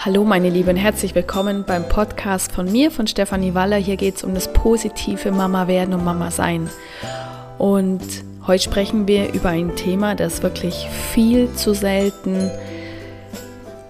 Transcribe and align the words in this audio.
Hallo 0.00 0.22
meine 0.22 0.48
Lieben, 0.48 0.76
herzlich 0.76 1.16
willkommen 1.16 1.64
beim 1.64 1.88
Podcast 1.88 2.52
von 2.52 2.70
mir, 2.70 2.92
von 2.92 3.08
Stefanie 3.08 3.54
Waller. 3.54 3.78
Hier 3.78 3.96
geht 3.96 4.14
es 4.14 4.22
um 4.22 4.32
das 4.32 4.52
positive 4.52 5.32
Mama 5.32 5.66
werden 5.66 5.92
und 5.92 6.04
Mama 6.04 6.30
sein. 6.30 6.70
Und 7.58 8.04
heute 8.46 8.62
sprechen 8.62 9.08
wir 9.08 9.34
über 9.34 9.48
ein 9.48 9.74
Thema, 9.74 10.14
das 10.14 10.44
wirklich 10.44 10.86
viel 11.12 11.52
zu 11.54 11.74
selten 11.74 12.48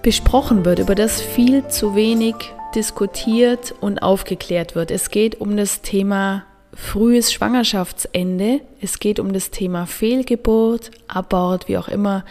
besprochen 0.01 0.65
wird, 0.65 0.79
über 0.79 0.95
das 0.95 1.21
viel 1.21 1.69
zu 1.69 1.95
wenig 1.95 2.37
diskutiert 2.75 3.75
und 3.83 4.03
aufgeklärt 4.03 4.75
wird. 4.75 4.91
Es 4.91 5.11
geht 5.11 5.43
um 5.43 5.59
das 5.59 5.83
Thema 5.83 6.45
frühes 6.73 7.35
Schwangerschaftsende. 7.35 8.63
Es 8.81 8.99
geht 8.99 9.21
um 9.21 9.35
das 9.35 9.51
Thema 9.51 9.85
Fehlgeburt, 9.85 10.91
Abort, 11.07 11.69
wie 11.69 11.77
auch 11.77 11.89
immer 11.89 12.25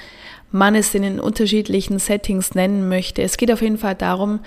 man 0.51 0.75
es 0.75 0.93
in 0.95 1.01
den 1.01 1.19
unterschiedlichen 1.19 1.99
Settings 1.99 2.55
nennen 2.55 2.87
möchte. 2.87 3.21
Es 3.21 3.37
geht 3.37 3.51
auf 3.51 3.61
jeden 3.61 3.77
Fall 3.77 3.95
darum, 3.95 4.39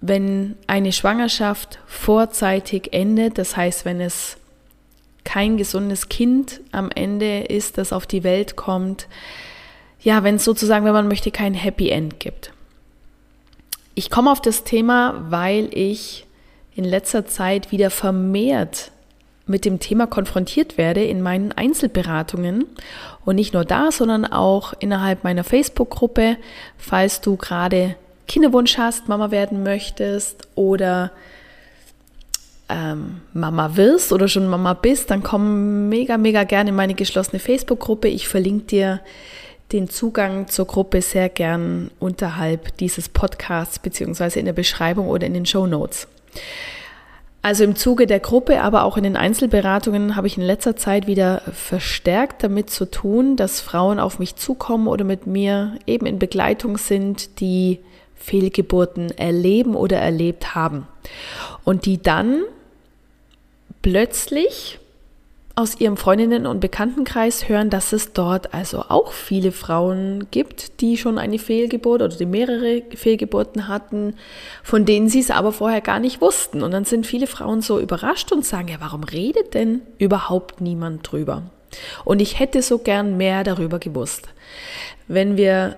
wenn 0.00 0.56
eine 0.66 0.92
Schwangerschaft 0.92 1.78
vorzeitig 1.86 2.92
endet, 2.92 3.38
das 3.38 3.56
heißt, 3.56 3.84
wenn 3.84 4.00
es 4.00 4.36
kein 5.24 5.56
gesundes 5.56 6.08
Kind 6.08 6.60
am 6.72 6.90
Ende 6.90 7.42
ist, 7.42 7.78
das 7.78 7.92
auf 7.92 8.06
die 8.06 8.24
Welt 8.24 8.56
kommt, 8.56 9.06
ja, 10.00 10.24
wenn 10.24 10.34
es 10.36 10.44
sozusagen, 10.44 10.84
wenn 10.84 10.92
man 10.92 11.06
möchte, 11.06 11.30
kein 11.30 11.54
Happy 11.54 11.90
End 11.90 12.18
gibt. 12.18 12.52
Ich 13.94 14.10
komme 14.10 14.32
auf 14.32 14.40
das 14.40 14.64
Thema, 14.64 15.24
weil 15.28 15.68
ich 15.72 16.26
in 16.74 16.84
letzter 16.84 17.26
Zeit 17.26 17.70
wieder 17.70 17.90
vermehrt 17.90 18.90
mit 19.46 19.64
dem 19.64 19.80
Thema 19.80 20.06
konfrontiert 20.06 20.78
werde 20.78 21.04
in 21.04 21.22
meinen 21.22 21.52
Einzelberatungen. 21.52 22.66
Und 23.24 23.36
nicht 23.36 23.54
nur 23.54 23.64
da, 23.64 23.92
sondern 23.92 24.24
auch 24.24 24.72
innerhalb 24.78 25.24
meiner 25.24 25.44
Facebook-Gruppe, 25.44 26.36
falls 26.78 27.20
du 27.20 27.36
gerade 27.36 27.96
Kinderwunsch 28.28 28.78
hast, 28.78 29.08
Mama 29.08 29.30
werden 29.30 29.62
möchtest 29.62 30.48
oder 30.54 31.12
ähm, 32.68 33.20
Mama 33.32 33.76
wirst 33.76 34.12
oder 34.12 34.28
schon 34.28 34.46
Mama 34.46 34.74
bist, 34.74 35.10
dann 35.10 35.22
komm 35.22 35.88
mega, 35.88 36.16
mega 36.16 36.44
gerne 36.44 36.70
in 36.70 36.76
meine 36.76 36.94
geschlossene 36.94 37.38
Facebook-Gruppe. 37.38 38.08
Ich 38.08 38.28
verlinke 38.28 38.66
dir 38.66 39.00
den 39.72 39.88
Zugang 39.88 40.48
zur 40.48 40.66
Gruppe 40.66 41.02
sehr 41.02 41.28
gern 41.28 41.90
unterhalb 41.98 42.76
dieses 42.78 43.08
Podcasts 43.08 43.78
beziehungsweise 43.78 44.38
in 44.38 44.46
der 44.46 44.52
Beschreibung 44.52 45.08
oder 45.08 45.26
in 45.26 45.34
den 45.34 45.46
Show 45.46 45.66
Notes. 45.66 46.06
Also 47.44 47.64
im 47.64 47.74
Zuge 47.74 48.06
der 48.06 48.20
Gruppe, 48.20 48.62
aber 48.62 48.84
auch 48.84 48.96
in 48.96 49.02
den 49.02 49.16
Einzelberatungen 49.16 50.14
habe 50.14 50.28
ich 50.28 50.38
in 50.38 50.44
letzter 50.44 50.76
Zeit 50.76 51.08
wieder 51.08 51.42
verstärkt 51.52 52.44
damit 52.44 52.70
zu 52.70 52.88
tun, 52.88 53.36
dass 53.36 53.60
Frauen 53.60 53.98
auf 53.98 54.20
mich 54.20 54.36
zukommen 54.36 54.86
oder 54.86 55.04
mit 55.04 55.26
mir 55.26 55.76
eben 55.84 56.06
in 56.06 56.20
Begleitung 56.20 56.78
sind, 56.78 57.40
die 57.40 57.80
Fehlgeburten 58.14 59.10
erleben 59.18 59.74
oder 59.74 59.98
erlebt 59.98 60.54
haben. 60.54 60.86
Und 61.64 61.84
die 61.84 62.00
dann 62.00 62.42
plötzlich 63.82 64.78
aus 65.54 65.78
ihrem 65.78 65.96
Freundinnen- 65.96 66.46
und 66.46 66.60
Bekanntenkreis 66.60 67.48
hören, 67.48 67.68
dass 67.68 67.92
es 67.92 68.12
dort 68.14 68.54
also 68.54 68.84
auch 68.88 69.12
viele 69.12 69.52
Frauen 69.52 70.26
gibt, 70.30 70.80
die 70.80 70.96
schon 70.96 71.18
eine 71.18 71.38
Fehlgeburt 71.38 72.00
oder 72.00 72.16
die 72.16 72.26
mehrere 72.26 72.82
Fehlgeburten 72.94 73.68
hatten, 73.68 74.14
von 74.62 74.86
denen 74.86 75.08
sie 75.08 75.20
es 75.20 75.30
aber 75.30 75.52
vorher 75.52 75.82
gar 75.82 76.00
nicht 76.00 76.20
wussten. 76.22 76.62
Und 76.62 76.70
dann 76.70 76.86
sind 76.86 77.06
viele 77.06 77.26
Frauen 77.26 77.60
so 77.60 77.78
überrascht 77.78 78.32
und 78.32 78.46
sagen, 78.46 78.68
ja, 78.68 78.76
warum 78.80 79.04
redet 79.04 79.52
denn 79.52 79.82
überhaupt 79.98 80.60
niemand 80.62 81.10
drüber? 81.10 81.42
Und 82.04 82.20
ich 82.20 82.38
hätte 82.38 82.62
so 82.62 82.78
gern 82.78 83.16
mehr 83.16 83.44
darüber 83.44 83.78
gewusst. 83.78 84.28
Wenn 85.06 85.36
wir 85.36 85.76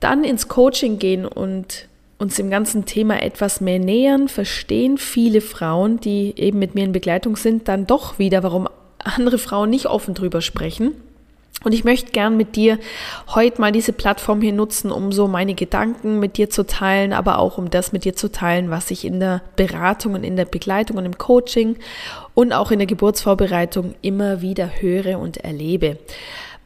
dann 0.00 0.24
ins 0.24 0.48
Coaching 0.48 0.98
gehen 0.98 1.24
und 1.24 1.88
uns 2.18 2.36
dem 2.36 2.50
ganzen 2.50 2.84
Thema 2.84 3.22
etwas 3.22 3.60
mehr 3.60 3.78
nähern, 3.78 4.28
verstehen 4.28 4.98
viele 4.98 5.40
Frauen, 5.40 5.98
die 5.98 6.34
eben 6.36 6.58
mit 6.58 6.74
mir 6.74 6.84
in 6.84 6.92
Begleitung 6.92 7.36
sind, 7.36 7.68
dann 7.68 7.86
doch 7.86 8.18
wieder, 8.18 8.42
warum 8.42 8.68
andere 9.04 9.38
Frauen 9.38 9.70
nicht 9.70 9.86
offen 9.86 10.14
drüber 10.14 10.40
sprechen. 10.40 10.92
Und 11.62 11.72
ich 11.72 11.84
möchte 11.84 12.12
gern 12.12 12.36
mit 12.36 12.56
dir 12.56 12.78
heute 13.34 13.60
mal 13.60 13.72
diese 13.72 13.94
Plattform 13.94 14.42
hier 14.42 14.52
nutzen, 14.52 14.90
um 14.90 15.12
so 15.12 15.28
meine 15.28 15.54
Gedanken 15.54 16.20
mit 16.20 16.36
dir 16.36 16.50
zu 16.50 16.66
teilen, 16.66 17.14
aber 17.14 17.38
auch 17.38 17.56
um 17.56 17.70
das 17.70 17.92
mit 17.92 18.04
dir 18.04 18.14
zu 18.14 18.30
teilen, 18.30 18.70
was 18.70 18.90
ich 18.90 19.04
in 19.04 19.18
der 19.18 19.40
Beratung 19.56 20.14
und 20.14 20.24
in 20.24 20.36
der 20.36 20.44
Begleitung 20.44 20.98
und 20.98 21.06
im 21.06 21.16
Coaching 21.16 21.76
und 22.34 22.52
auch 22.52 22.70
in 22.70 22.80
der 22.80 22.86
Geburtsvorbereitung 22.86 23.94
immer 24.02 24.42
wieder 24.42 24.68
höre 24.80 25.18
und 25.18 25.38
erlebe. 25.38 25.96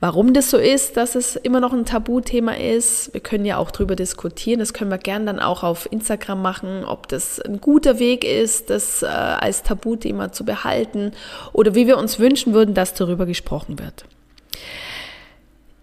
Warum 0.00 0.32
das 0.32 0.50
so 0.50 0.59
ist, 0.59 0.97
dass 0.97 1.16
es 1.16 1.34
immer 1.34 1.59
noch 1.59 1.72
ein 1.72 1.84
Tabuthema 1.84 2.53
ist, 2.53 3.12
wir 3.12 3.20
können 3.20 3.44
ja 3.44 3.56
auch 3.56 3.72
drüber 3.72 3.97
diskutieren. 3.97 4.60
Das 4.60 4.72
können 4.72 4.92
wir 4.92 4.98
gern 4.98 5.26
dann 5.26 5.41
auch 5.41 5.64
auf 5.64 5.91
Instagram 5.91 6.41
machen, 6.41 6.84
ob 6.84 7.09
das 7.09 7.41
ein 7.41 7.60
guter 7.60 7.98
Weg 7.98 8.25
ist, 8.25 8.70
das 8.70 9.03
äh, 9.03 9.06
als 9.06 9.64
Tabuthema 9.64 10.31
zu 10.31 10.44
behalten 10.44 11.12
oder 11.53 11.75
wie 11.75 11.88
wir 11.88 11.98
uns 11.98 12.20
wünschen 12.20 12.54
würden, 12.54 12.75
dass 12.75 12.94
darüber 12.94 13.26
gesprochen 13.26 13.81
wird. 13.81 14.04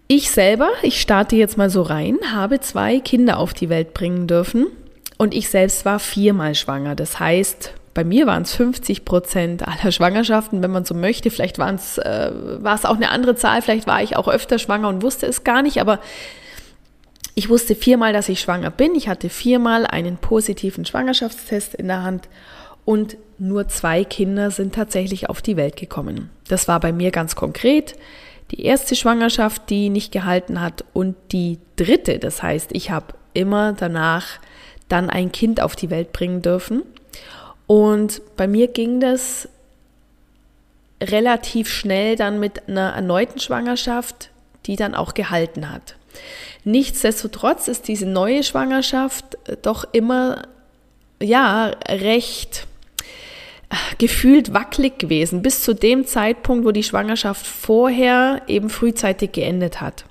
Ich 0.08 0.30
selber, 0.30 0.70
ich 0.82 1.00
starte 1.00 1.36
jetzt 1.36 1.58
mal 1.58 1.68
so 1.68 1.82
rein, 1.82 2.16
habe 2.32 2.60
zwei 2.60 3.00
Kinder 3.00 3.38
auf 3.38 3.52
die 3.52 3.68
Welt 3.68 3.92
bringen 3.92 4.26
dürfen 4.26 4.68
und 5.18 5.34
ich 5.34 5.50
selbst 5.50 5.84
war 5.84 5.98
viermal 5.98 6.54
schwanger. 6.54 6.94
Das 6.94 7.20
heißt, 7.20 7.74
bei 7.96 8.04
mir 8.04 8.26
waren 8.26 8.42
es 8.42 8.54
50 8.54 9.06
Prozent 9.06 9.66
aller 9.66 9.90
Schwangerschaften, 9.90 10.62
wenn 10.62 10.70
man 10.70 10.84
so 10.84 10.94
möchte. 10.94 11.30
Vielleicht 11.30 11.58
äh, 11.58 11.62
war 11.62 12.74
es 12.74 12.84
auch 12.84 12.96
eine 12.96 13.10
andere 13.10 13.36
Zahl, 13.36 13.62
vielleicht 13.62 13.86
war 13.86 14.02
ich 14.02 14.16
auch 14.16 14.28
öfter 14.28 14.58
schwanger 14.58 14.90
und 14.90 15.02
wusste 15.02 15.24
es 15.24 15.44
gar 15.44 15.62
nicht, 15.62 15.80
aber 15.80 15.98
ich 17.34 17.48
wusste 17.48 17.74
viermal, 17.74 18.12
dass 18.12 18.28
ich 18.28 18.40
schwanger 18.40 18.70
bin. 18.70 18.94
Ich 18.94 19.08
hatte 19.08 19.30
viermal 19.30 19.86
einen 19.86 20.18
positiven 20.18 20.84
Schwangerschaftstest 20.84 21.74
in 21.74 21.88
der 21.88 22.02
Hand 22.02 22.28
und 22.84 23.16
nur 23.38 23.66
zwei 23.68 24.04
Kinder 24.04 24.50
sind 24.50 24.74
tatsächlich 24.74 25.30
auf 25.30 25.40
die 25.40 25.56
Welt 25.56 25.76
gekommen. 25.76 26.28
Das 26.48 26.68
war 26.68 26.80
bei 26.80 26.92
mir 26.92 27.10
ganz 27.10 27.34
konkret. 27.34 27.96
Die 28.50 28.62
erste 28.62 28.94
Schwangerschaft, 28.94 29.70
die 29.70 29.88
nicht 29.88 30.12
gehalten 30.12 30.60
hat 30.60 30.84
und 30.92 31.16
die 31.32 31.58
dritte. 31.76 32.18
Das 32.18 32.42
heißt, 32.42 32.72
ich 32.74 32.90
habe 32.90 33.14
immer 33.32 33.72
danach 33.72 34.38
dann 34.88 35.08
ein 35.08 35.32
Kind 35.32 35.62
auf 35.62 35.76
die 35.76 35.88
Welt 35.88 36.12
bringen 36.12 36.42
dürfen. 36.42 36.82
Und 37.66 38.22
bei 38.36 38.46
mir 38.46 38.68
ging 38.68 39.00
das 39.00 39.48
relativ 41.02 41.68
schnell 41.68 42.16
dann 42.16 42.40
mit 42.40 42.68
einer 42.68 42.90
erneuten 42.90 43.40
Schwangerschaft, 43.40 44.30
die 44.66 44.76
dann 44.76 44.94
auch 44.94 45.14
gehalten 45.14 45.70
hat. 45.70 45.96
Nichtsdestotrotz 46.64 47.68
ist 47.68 47.88
diese 47.88 48.06
neue 48.06 48.42
Schwangerschaft 48.42 49.38
doch 49.62 49.84
immer, 49.92 50.42
ja, 51.20 51.66
recht 51.88 52.66
äh, 53.68 53.76
gefühlt 53.98 54.54
wackelig 54.54 54.98
gewesen, 54.98 55.42
bis 55.42 55.62
zu 55.62 55.74
dem 55.74 56.06
Zeitpunkt, 56.06 56.64
wo 56.64 56.72
die 56.72 56.82
Schwangerschaft 56.82 57.46
vorher 57.46 58.42
eben 58.46 58.70
frühzeitig 58.70 59.32
geendet 59.32 59.80
hat. 59.80 60.04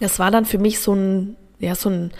Das 0.00 0.18
war 0.18 0.30
dann 0.30 0.44
für 0.44 0.58
mich 0.58 0.80
so 0.80 0.94
ein 0.94 1.36
ja, 1.58 1.74
so 1.74 1.88
ein, 1.88 2.12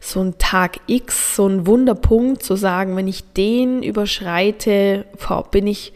so 0.00 0.20
ein 0.20 0.38
Tag 0.38 0.80
X, 0.86 1.36
so 1.36 1.46
ein 1.46 1.66
Wunderpunkt 1.66 2.42
zu 2.42 2.56
sagen, 2.56 2.96
wenn 2.96 3.08
ich 3.08 3.24
den 3.32 3.82
überschreite, 3.82 5.04
bin 5.50 5.66
ich 5.66 5.92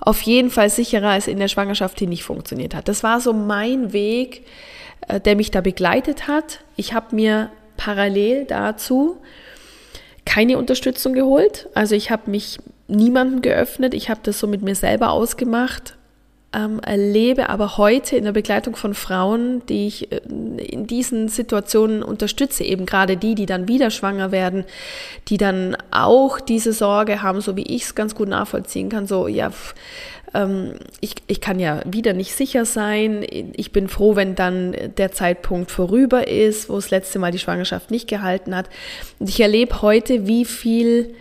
auf 0.00 0.20
jeden 0.22 0.50
Fall 0.50 0.68
sicherer 0.68 1.10
als 1.10 1.28
in 1.28 1.38
der 1.38 1.48
Schwangerschaft, 1.48 1.98
die 1.98 2.06
nicht 2.06 2.24
funktioniert 2.24 2.74
hat. 2.74 2.88
Das 2.88 3.02
war 3.02 3.20
so 3.20 3.32
mein 3.32 3.92
Weg, 3.92 4.44
äh, 5.08 5.20
der 5.20 5.36
mich 5.36 5.50
da 5.50 5.60
begleitet 5.60 6.28
hat. 6.28 6.60
Ich 6.76 6.92
habe 6.92 7.14
mir 7.14 7.50
parallel 7.76 8.44
dazu 8.44 9.16
keine 10.24 10.58
Unterstützung 10.58 11.12
geholt. 11.12 11.68
Also 11.74 11.94
ich 11.94 12.10
habe 12.10 12.30
mich 12.30 12.58
niemandem 12.88 13.40
geöffnet. 13.42 13.94
Ich 13.94 14.10
habe 14.10 14.20
das 14.22 14.38
so 14.38 14.46
mit 14.46 14.62
mir 14.62 14.74
selber 14.74 15.10
ausgemacht 15.10 15.96
ähm, 16.54 16.80
erlebe 16.80 17.48
aber 17.48 17.76
heute 17.76 18.16
in 18.16 18.24
der 18.24 18.32
Begleitung 18.32 18.76
von 18.76 18.94
Frauen, 18.94 19.64
die 19.66 19.86
ich 19.86 20.12
äh, 20.12 20.20
in 20.26 20.86
diesen 20.86 21.28
Situationen 21.28 22.02
unterstütze, 22.02 22.64
eben 22.64 22.86
gerade 22.86 23.16
die, 23.16 23.34
die 23.34 23.46
dann 23.46 23.68
wieder 23.68 23.90
schwanger 23.90 24.32
werden, 24.32 24.64
die 25.28 25.36
dann 25.36 25.76
auch 25.90 26.40
diese 26.40 26.72
Sorge 26.72 27.22
haben, 27.22 27.40
so 27.40 27.56
wie 27.56 27.62
ich 27.62 27.82
es 27.82 27.94
ganz 27.94 28.14
gut 28.14 28.28
nachvollziehen 28.28 28.88
kann, 28.88 29.06
so, 29.06 29.26
ja, 29.26 29.50
ähm, 30.34 30.74
ich, 31.00 31.14
ich 31.26 31.40
kann 31.40 31.58
ja 31.58 31.80
wieder 31.86 32.12
nicht 32.12 32.34
sicher 32.34 32.64
sein. 32.64 33.24
Ich 33.54 33.72
bin 33.72 33.88
froh, 33.88 34.16
wenn 34.16 34.34
dann 34.34 34.76
der 34.96 35.12
Zeitpunkt 35.12 35.70
vorüber 35.70 36.28
ist, 36.28 36.68
wo 36.68 36.74
das 36.74 36.90
letzte 36.90 37.18
Mal 37.18 37.32
die 37.32 37.38
Schwangerschaft 37.38 37.90
nicht 37.90 38.08
gehalten 38.08 38.54
hat. 38.54 38.68
Und 39.18 39.28
ich 39.28 39.40
erlebe 39.40 39.82
heute, 39.82 40.26
wie 40.26 40.44
viel 40.44 41.14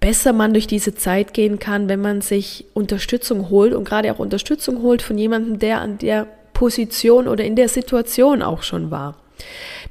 besser 0.00 0.32
man 0.32 0.52
durch 0.52 0.66
diese 0.66 0.94
Zeit 0.94 1.34
gehen 1.34 1.58
kann, 1.58 1.88
wenn 1.88 2.00
man 2.00 2.20
sich 2.20 2.66
Unterstützung 2.74 3.50
holt 3.50 3.74
und 3.74 3.84
gerade 3.84 4.12
auch 4.12 4.18
Unterstützung 4.18 4.82
holt 4.82 5.02
von 5.02 5.18
jemandem, 5.18 5.58
der 5.58 5.80
an 5.80 5.98
der 5.98 6.26
Position 6.52 7.28
oder 7.28 7.44
in 7.44 7.56
der 7.56 7.68
Situation 7.68 8.42
auch 8.42 8.62
schon 8.62 8.90
war. 8.90 9.16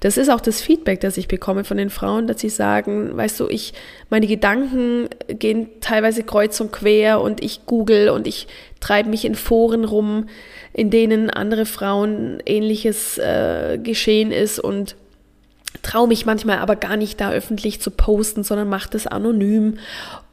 Das 0.01 0.17
ist 0.17 0.29
auch 0.29 0.41
das 0.41 0.61
Feedback, 0.61 0.99
das 0.99 1.17
ich 1.17 1.27
bekomme 1.27 1.63
von 1.63 1.77
den 1.77 1.89
Frauen, 1.89 2.27
dass 2.27 2.41
sie 2.41 2.49
sagen, 2.49 3.15
weißt 3.15 3.39
du, 3.39 3.47
ich, 3.47 3.73
meine 4.09 4.27
Gedanken 4.27 5.07
gehen 5.27 5.69
teilweise 5.79 6.23
kreuz 6.23 6.59
und 6.59 6.71
quer 6.71 7.21
und 7.21 7.43
ich 7.43 7.65
google 7.65 8.09
und 8.09 8.27
ich 8.27 8.47
treibe 8.79 9.09
mich 9.09 9.25
in 9.25 9.35
Foren 9.35 9.85
rum, 9.85 10.27
in 10.73 10.89
denen 10.89 11.29
andere 11.29 11.65
Frauen 11.65 12.39
ähnliches 12.45 13.17
äh, 13.17 13.79
geschehen 13.81 14.31
ist 14.31 14.59
und 14.59 14.95
traue 15.81 16.07
mich 16.07 16.25
manchmal 16.25 16.59
aber 16.59 16.75
gar 16.75 16.97
nicht 16.97 17.19
da 17.19 17.31
öffentlich 17.31 17.81
zu 17.81 17.91
posten, 17.91 18.43
sondern 18.43 18.69
mache 18.69 18.89
das 18.89 19.07
anonym. 19.07 19.77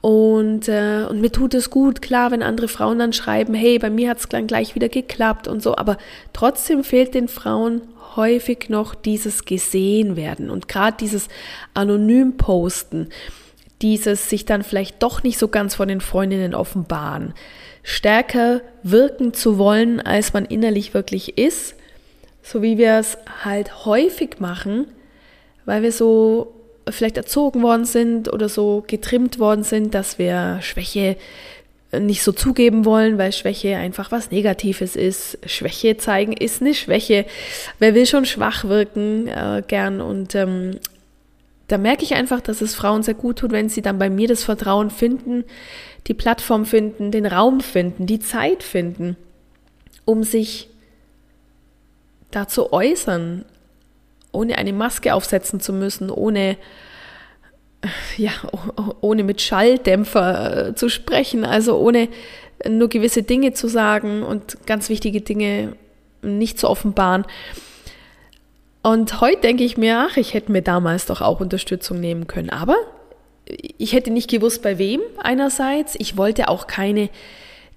Und, 0.00 0.69
äh, 0.69 1.06
und 1.08 1.20
mir 1.20 1.32
tut 1.32 1.55
es 1.55 1.70
gut, 1.70 2.02
klar, 2.02 2.31
wenn 2.31 2.43
andere 2.43 2.69
Frauen 2.69 2.99
dann 2.99 3.12
schreiben, 3.12 3.55
hey, 3.55 3.79
bei 3.79 3.91
mir 3.91 4.11
hat 4.11 4.19
es 4.19 4.29
dann 4.29 4.46
gleich 4.46 4.75
wieder 4.75 4.88
geklappt 4.88 5.49
und 5.49 5.62
so. 5.62 5.76
Aber 5.76 5.96
trotzdem 6.32 6.85
fehlt 6.85 7.14
den 7.14 7.29
Frauen 7.29 7.81
häufig 8.17 8.69
noch 8.69 8.94
dieses 8.94 9.44
gesehen 9.44 10.17
werden 10.17 10.50
und 10.50 10.69
gerade 10.69 10.96
dieses 10.99 11.29
anonym 11.73 12.37
posten, 12.37 13.08
dieses 13.82 14.29
sich 14.29 14.44
dann 14.44 14.62
vielleicht 14.62 15.02
doch 15.02 15.23
nicht 15.23 15.38
so 15.38 15.49
ganz 15.49 15.75
von 15.75 15.88
den 15.88 16.00
Freundinnen 16.00 16.55
offenbaren, 16.55 17.35
stärker 17.82 18.61
wirken 18.82 19.35
zu 19.35 19.58
wollen, 19.58 20.00
als 20.00 20.32
man 20.32 20.44
innerlich 20.44 20.94
wirklich 20.94 21.38
ist, 21.38 21.75
so 22.43 22.62
wie 22.62 22.79
wir 22.79 22.99
es 22.99 23.19
halt 23.43 23.85
häufig 23.85 24.38
machen, 24.38 24.87
weil 25.64 25.82
wir 25.82 25.93
so 25.93 26.55
vielleicht 26.88 27.16
erzogen 27.16 27.62
worden 27.62 27.84
sind 27.84 28.32
oder 28.32 28.49
so 28.49 28.84
getrimmt 28.87 29.38
worden 29.38 29.62
sind, 29.62 29.94
dass 29.94 30.19
wir 30.19 30.58
Schwäche 30.61 31.16
nicht 32.00 32.22
so 32.22 32.32
zugeben 32.32 32.84
wollen, 32.84 33.19
weil 33.19 33.32
Schwäche 33.32 33.76
einfach 33.76 34.11
was 34.11 34.31
Negatives 34.31 34.96
ist. 34.96 35.38
Schwäche 35.46 35.96
zeigen 35.96 36.32
ist 36.32 36.61
eine 36.61 36.75
Schwäche. 36.75 37.26
Wer 37.78 37.94
will 37.94 38.06
schon 38.06 38.25
schwach 38.25 38.64
wirken 38.64 39.28
äh, 39.28 39.62
gern? 39.66 40.00
Und 40.00 40.34
ähm, 40.34 40.78
da 41.69 41.78
merke 41.78 42.02
ich 42.02 42.14
einfach, 42.14 42.40
dass 42.40 42.60
es 42.60 42.75
Frauen 42.75 43.02
sehr 43.02 43.14
gut 43.14 43.38
tut, 43.38 43.52
wenn 43.52 43.69
sie 43.69 43.82
dann 43.82 43.99
bei 43.99 44.10
mir 44.10 44.28
das 44.28 44.44
Vertrauen 44.44 44.90
finden, 44.90 45.44
die 46.06 46.14
Plattform 46.14 46.67
finden, 46.67 47.10
den 47.10 47.26
Raum 47.26 47.60
finden, 47.60 48.06
die 48.06 48.20
Zeit 48.20 48.62
finden, 48.62 49.17
um 50.05 50.22
sich 50.22 50.69
da 52.31 52.49
zu 52.49 52.72
äußern, 52.72 53.44
ohne 54.34 54.58
eine 54.58 54.72
Maske 54.72 55.14
aufsetzen 55.14 55.60
zu 55.60 55.72
müssen, 55.72 56.10
ohne 56.10 56.56
ja, 58.16 58.32
ohne 59.00 59.25
mit 59.25 59.40
Schalldämpfer 59.40 60.69
äh, 60.69 60.75
zu 60.75 60.88
sprechen, 60.88 61.44
also 61.44 61.78
ohne 61.78 62.08
nur 62.69 62.88
gewisse 62.88 63.22
Dinge 63.22 63.52
zu 63.52 63.69
sagen 63.69 64.22
und 64.22 64.66
ganz 64.66 64.88
wichtige 64.88 65.20
Dinge 65.20 65.76
nicht 66.22 66.58
zu 66.58 66.69
offenbaren. 66.69 67.26
Und 68.82 69.20
heute 69.20 69.40
denke 69.40 69.64
ich 69.64 69.76
mir, 69.76 70.06
ach, 70.08 70.16
ich 70.16 70.34
hätte 70.34 70.52
mir 70.52 70.62
damals 70.62 71.06
doch 71.06 71.20
auch 71.20 71.40
Unterstützung 71.40 72.00
nehmen 72.00 72.26
können. 72.26 72.50
Aber 72.50 72.76
ich 73.46 73.92
hätte 73.92 74.10
nicht 74.10 74.31
gewusst, 74.31 74.62
bei 74.62 74.78
wem 74.78 75.00
einerseits. 75.19 75.94
Ich 75.98 76.16
wollte 76.16 76.48
auch 76.48 76.66
keine 76.66 77.08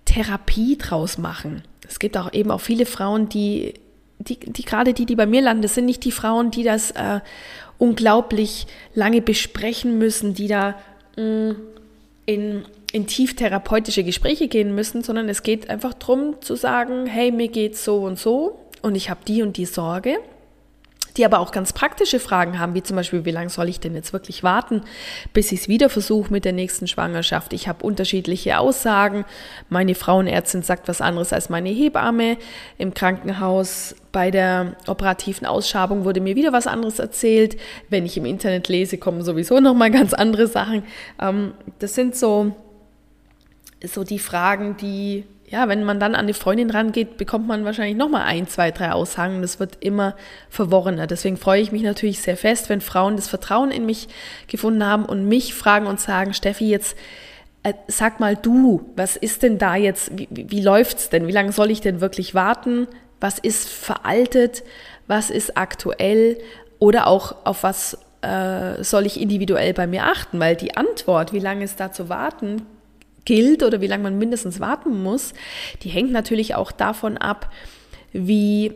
Therapie 0.05 0.77
draus 0.77 1.17
machen. 1.17 1.63
Es 1.87 1.99
gibt 1.99 2.17
auch 2.17 2.31
eben 2.33 2.51
auch 2.51 2.61
viele 2.61 2.85
Frauen, 2.85 3.29
die 3.29 3.73
die, 4.19 4.39
die 4.39 4.63
gerade 4.63 4.93
die, 4.93 5.05
die 5.05 5.15
bei 5.15 5.25
mir 5.25 5.41
landen, 5.41 5.61
das 5.61 5.75
sind 5.75 5.85
nicht 5.85 6.03
die 6.03 6.11
Frauen, 6.11 6.51
die 6.51 6.63
das 6.63 6.91
äh, 6.91 7.19
unglaublich 7.77 8.67
lange 8.93 9.21
besprechen 9.21 9.97
müssen, 9.97 10.33
die 10.33 10.47
da 10.47 10.75
mh, 11.17 11.23
mm, 11.23 11.55
in, 12.25 12.65
in 12.91 13.07
tief 13.07 13.35
Gespräche 14.03 14.47
gehen 14.47 14.75
müssen, 14.75 15.01
sondern 15.01 15.29
es 15.29 15.43
geht 15.43 15.69
einfach 15.69 15.93
darum 15.93 16.41
zu 16.41 16.55
sagen, 16.55 17.05
hey, 17.05 17.31
mir 17.31 17.47
geht's 17.47 17.85
so 17.85 18.03
und 18.03 18.19
so 18.19 18.59
und 18.81 18.95
ich 18.95 19.09
habe 19.09 19.21
die 19.25 19.41
und 19.41 19.55
die 19.55 19.65
Sorge 19.65 20.17
die 21.17 21.25
aber 21.25 21.39
auch 21.39 21.51
ganz 21.51 21.73
praktische 21.73 22.19
Fragen 22.19 22.59
haben, 22.59 22.73
wie 22.73 22.83
zum 22.83 22.95
Beispiel, 22.95 23.25
wie 23.25 23.31
lange 23.31 23.49
soll 23.49 23.67
ich 23.69 23.79
denn 23.79 23.95
jetzt 23.95 24.13
wirklich 24.13 24.43
warten, 24.43 24.81
bis 25.33 25.51
ich 25.51 25.61
es 25.61 25.67
wieder 25.67 25.89
versuche 25.89 26.31
mit 26.31 26.45
der 26.45 26.53
nächsten 26.53 26.87
Schwangerschaft. 26.87 27.53
Ich 27.53 27.67
habe 27.67 27.85
unterschiedliche 27.85 28.59
Aussagen. 28.59 29.25
Meine 29.69 29.95
Frauenärztin 29.95 30.61
sagt 30.61 30.87
was 30.87 31.01
anderes 31.01 31.33
als 31.33 31.49
meine 31.49 31.69
Hebamme. 31.69 32.37
Im 32.77 32.93
Krankenhaus 32.93 33.95
bei 34.17 34.31
der 34.31 34.75
operativen 34.87 35.45
Ausschabung 35.45 36.03
wurde 36.03 36.21
mir 36.21 36.35
wieder 36.35 36.51
was 36.51 36.65
anderes 36.65 36.97
erzählt. 36.97 37.55
Wenn 37.87 38.03
ich 38.03 38.17
im 38.17 38.25
Internet 38.25 38.67
lese, 38.67 38.97
kommen 38.97 39.21
sowieso 39.21 39.59
nochmal 39.59 39.91
ganz 39.91 40.15
andere 40.15 40.47
Sachen. 40.47 40.81
Ähm, 41.21 41.53
das 41.77 41.93
sind 41.93 42.15
so, 42.15 42.55
so 43.85 44.03
die 44.03 44.17
Fragen, 44.17 44.75
die 44.75 45.23
ja, 45.47 45.67
wenn 45.69 45.83
man 45.83 45.99
dann 45.99 46.15
an 46.15 46.25
die 46.25 46.33
Freundin 46.33 46.71
rangeht, 46.71 47.17
bekommt 47.17 47.47
man 47.47 47.63
wahrscheinlich 47.63 47.95
nochmal 47.95 48.23
ein, 48.23 48.47
zwei, 48.47 48.71
drei 48.71 48.91
Aussagen. 48.91 49.43
Das 49.43 49.59
wird 49.59 49.77
immer 49.81 50.15
verworrener. 50.49 51.05
Deswegen 51.05 51.37
freue 51.37 51.61
ich 51.61 51.71
mich 51.71 51.83
natürlich 51.83 52.19
sehr 52.19 52.37
fest, 52.37 52.69
wenn 52.69 52.81
Frauen 52.81 53.17
das 53.17 53.27
Vertrauen 53.27 53.69
in 53.69 53.85
mich 53.85 54.07
gefunden 54.47 54.83
haben 54.83 55.05
und 55.05 55.27
mich 55.27 55.53
fragen 55.53 55.85
und 55.85 55.99
sagen, 55.99 56.33
Steffi, 56.33 56.67
jetzt 56.67 56.97
äh, 57.61 57.73
sag 57.85 58.19
mal 58.19 58.35
du, 58.35 58.89
was 58.95 59.15
ist 59.15 59.43
denn 59.43 59.59
da 59.59 59.75
jetzt, 59.75 60.17
wie, 60.17 60.27
wie 60.31 60.61
läuft's 60.61 61.11
denn? 61.11 61.27
Wie 61.27 61.31
lange 61.33 61.51
soll 61.51 61.69
ich 61.69 61.81
denn 61.81 62.01
wirklich 62.01 62.33
warten? 62.33 62.87
Was 63.19 63.39
ist 63.39 63.67
veraltet? 63.67 64.63
Was 65.07 65.29
ist 65.29 65.57
aktuell? 65.57 66.37
Oder 66.79 67.07
auch 67.07 67.35
auf 67.43 67.63
was 67.63 67.97
äh, 68.21 68.83
soll 68.83 69.05
ich 69.05 69.19
individuell 69.19 69.73
bei 69.73 69.87
mir 69.87 70.05
achten? 70.05 70.39
Weil 70.39 70.55
die 70.55 70.77
Antwort, 70.77 71.33
wie 71.33 71.39
lange 71.39 71.63
ist 71.63 71.79
da 71.79 71.91
zu 71.91 72.09
warten, 72.09 72.63
gilt 73.25 73.63
oder 73.63 73.81
wie 73.81 73.87
lange 73.87 74.03
man 74.03 74.17
mindestens 74.17 74.59
warten 74.59 75.03
muss, 75.03 75.33
die 75.83 75.89
hängt 75.89 76.11
natürlich 76.11 76.55
auch 76.55 76.71
davon 76.71 77.17
ab, 77.17 77.51
wie 78.13 78.73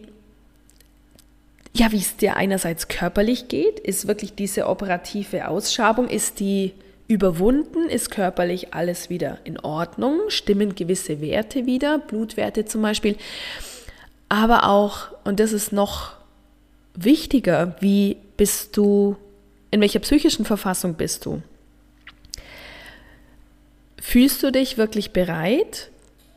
ja, 1.74 1.92
wie 1.92 1.98
es 1.98 2.18
dir 2.18 2.36
einerseits 2.36 2.90
körperlich 2.90 3.48
geht, 3.48 3.80
ist 3.80 4.08
wirklich 4.08 4.36
diese 4.36 4.68
operative 4.68 5.48
Ausschabung, 5.48 6.10
ist 6.10 6.42
die 6.42 6.74
überwunden, 7.08 7.88
ist 7.90 8.12
körperlich 8.12 8.74
alles 8.74 9.10
wieder 9.10 9.38
in 9.44 9.60
Ordnung, 9.60 10.20
stimmen 10.28 10.76
gewisse 10.76 11.22
Werte 11.22 11.66
wieder, 11.66 11.98
Blutwerte 12.00 12.66
zum 12.66 12.82
Beispiel, 12.82 13.16
aber 14.32 14.64
auch, 14.64 15.10
und 15.26 15.42
das 15.42 15.52
ist 15.52 15.74
noch 15.74 16.14
wichtiger, 16.94 17.76
wie 17.82 18.16
bist 18.38 18.78
du, 18.78 19.18
in 19.72 19.82
welcher 19.82 20.00
psychischen 20.00 20.46
Verfassung 20.46 20.94
bist 20.94 21.26
du? 21.26 21.42
Fühlst 24.00 24.42
du 24.42 24.50
dich 24.54 24.78
wirklich 24.78 25.12
bereit, 25.12 25.90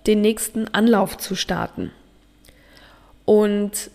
den 0.08 0.22
nächsten 0.22 0.66
Anlauf 0.74 1.18
zu 1.18 1.36
starten? 1.36 1.92
Und 3.26 3.92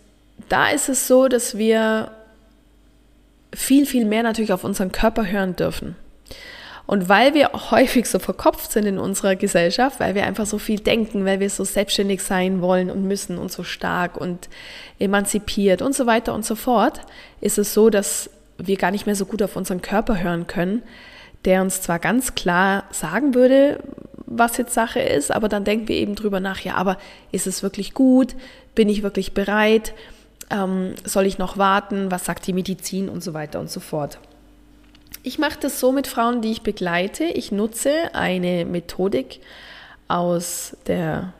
da 0.47 0.69
ist 0.69 0.87
es 0.87 1.05
so, 1.05 1.27
dass 1.27 1.57
wir 1.57 2.11
viel, 3.53 3.85
viel 3.85 4.05
mehr 4.05 4.23
natürlich 4.23 4.53
auf 4.53 4.63
unseren 4.63 4.93
Körper 4.93 5.27
hören 5.27 5.57
dürfen. 5.57 5.97
Und 6.89 7.07
weil 7.07 7.35
wir 7.35 7.51
häufig 7.69 8.07
so 8.07 8.17
verkopft 8.17 8.71
sind 8.71 8.87
in 8.87 8.97
unserer 8.97 9.35
Gesellschaft, 9.35 9.99
weil 9.99 10.15
wir 10.15 10.25
einfach 10.25 10.47
so 10.47 10.57
viel 10.57 10.79
denken, 10.79 11.23
weil 11.23 11.39
wir 11.39 11.51
so 11.51 11.63
selbstständig 11.63 12.23
sein 12.23 12.63
wollen 12.63 12.89
und 12.89 13.03
müssen 13.03 13.37
und 13.37 13.51
so 13.51 13.63
stark 13.63 14.17
und 14.17 14.49
emanzipiert 14.97 15.83
und 15.83 15.93
so 15.93 16.07
weiter 16.07 16.33
und 16.33 16.43
so 16.43 16.55
fort, 16.55 17.01
ist 17.41 17.59
es 17.59 17.75
so, 17.75 17.91
dass 17.91 18.31
wir 18.57 18.75
gar 18.75 18.89
nicht 18.89 19.05
mehr 19.05 19.13
so 19.13 19.27
gut 19.27 19.43
auf 19.43 19.55
unseren 19.55 19.83
Körper 19.83 20.19
hören 20.19 20.47
können, 20.47 20.81
der 21.45 21.61
uns 21.61 21.83
zwar 21.83 21.99
ganz 21.99 22.33
klar 22.33 22.85
sagen 22.89 23.35
würde, 23.35 23.83
was 24.25 24.57
jetzt 24.57 24.73
Sache 24.73 24.99
ist, 24.99 25.31
aber 25.31 25.47
dann 25.47 25.65
denken 25.65 25.89
wir 25.89 25.95
eben 25.95 26.15
drüber 26.15 26.39
nach, 26.39 26.61
ja, 26.61 26.73
aber 26.73 26.97
ist 27.31 27.45
es 27.45 27.61
wirklich 27.61 27.93
gut? 27.93 28.33
Bin 28.73 28.89
ich 28.89 29.03
wirklich 29.03 29.35
bereit? 29.35 29.93
Ähm, 30.49 30.95
soll 31.03 31.27
ich 31.27 31.37
noch 31.37 31.59
warten? 31.59 32.09
Was 32.09 32.25
sagt 32.25 32.47
die 32.47 32.53
Medizin 32.53 33.09
und 33.09 33.23
so 33.23 33.35
weiter 33.35 33.59
und 33.59 33.69
so 33.69 33.79
fort? 33.79 34.17
Ich 35.23 35.37
mache 35.37 35.59
das 35.59 35.79
so 35.79 35.91
mit 35.91 36.07
Frauen, 36.07 36.41
die 36.41 36.51
ich 36.51 36.61
begleite. 36.61 37.25
Ich 37.25 37.51
nutze 37.51 38.13
eine 38.13 38.65
Methodik 38.65 39.41
aus 40.07 40.77
der 40.87 41.33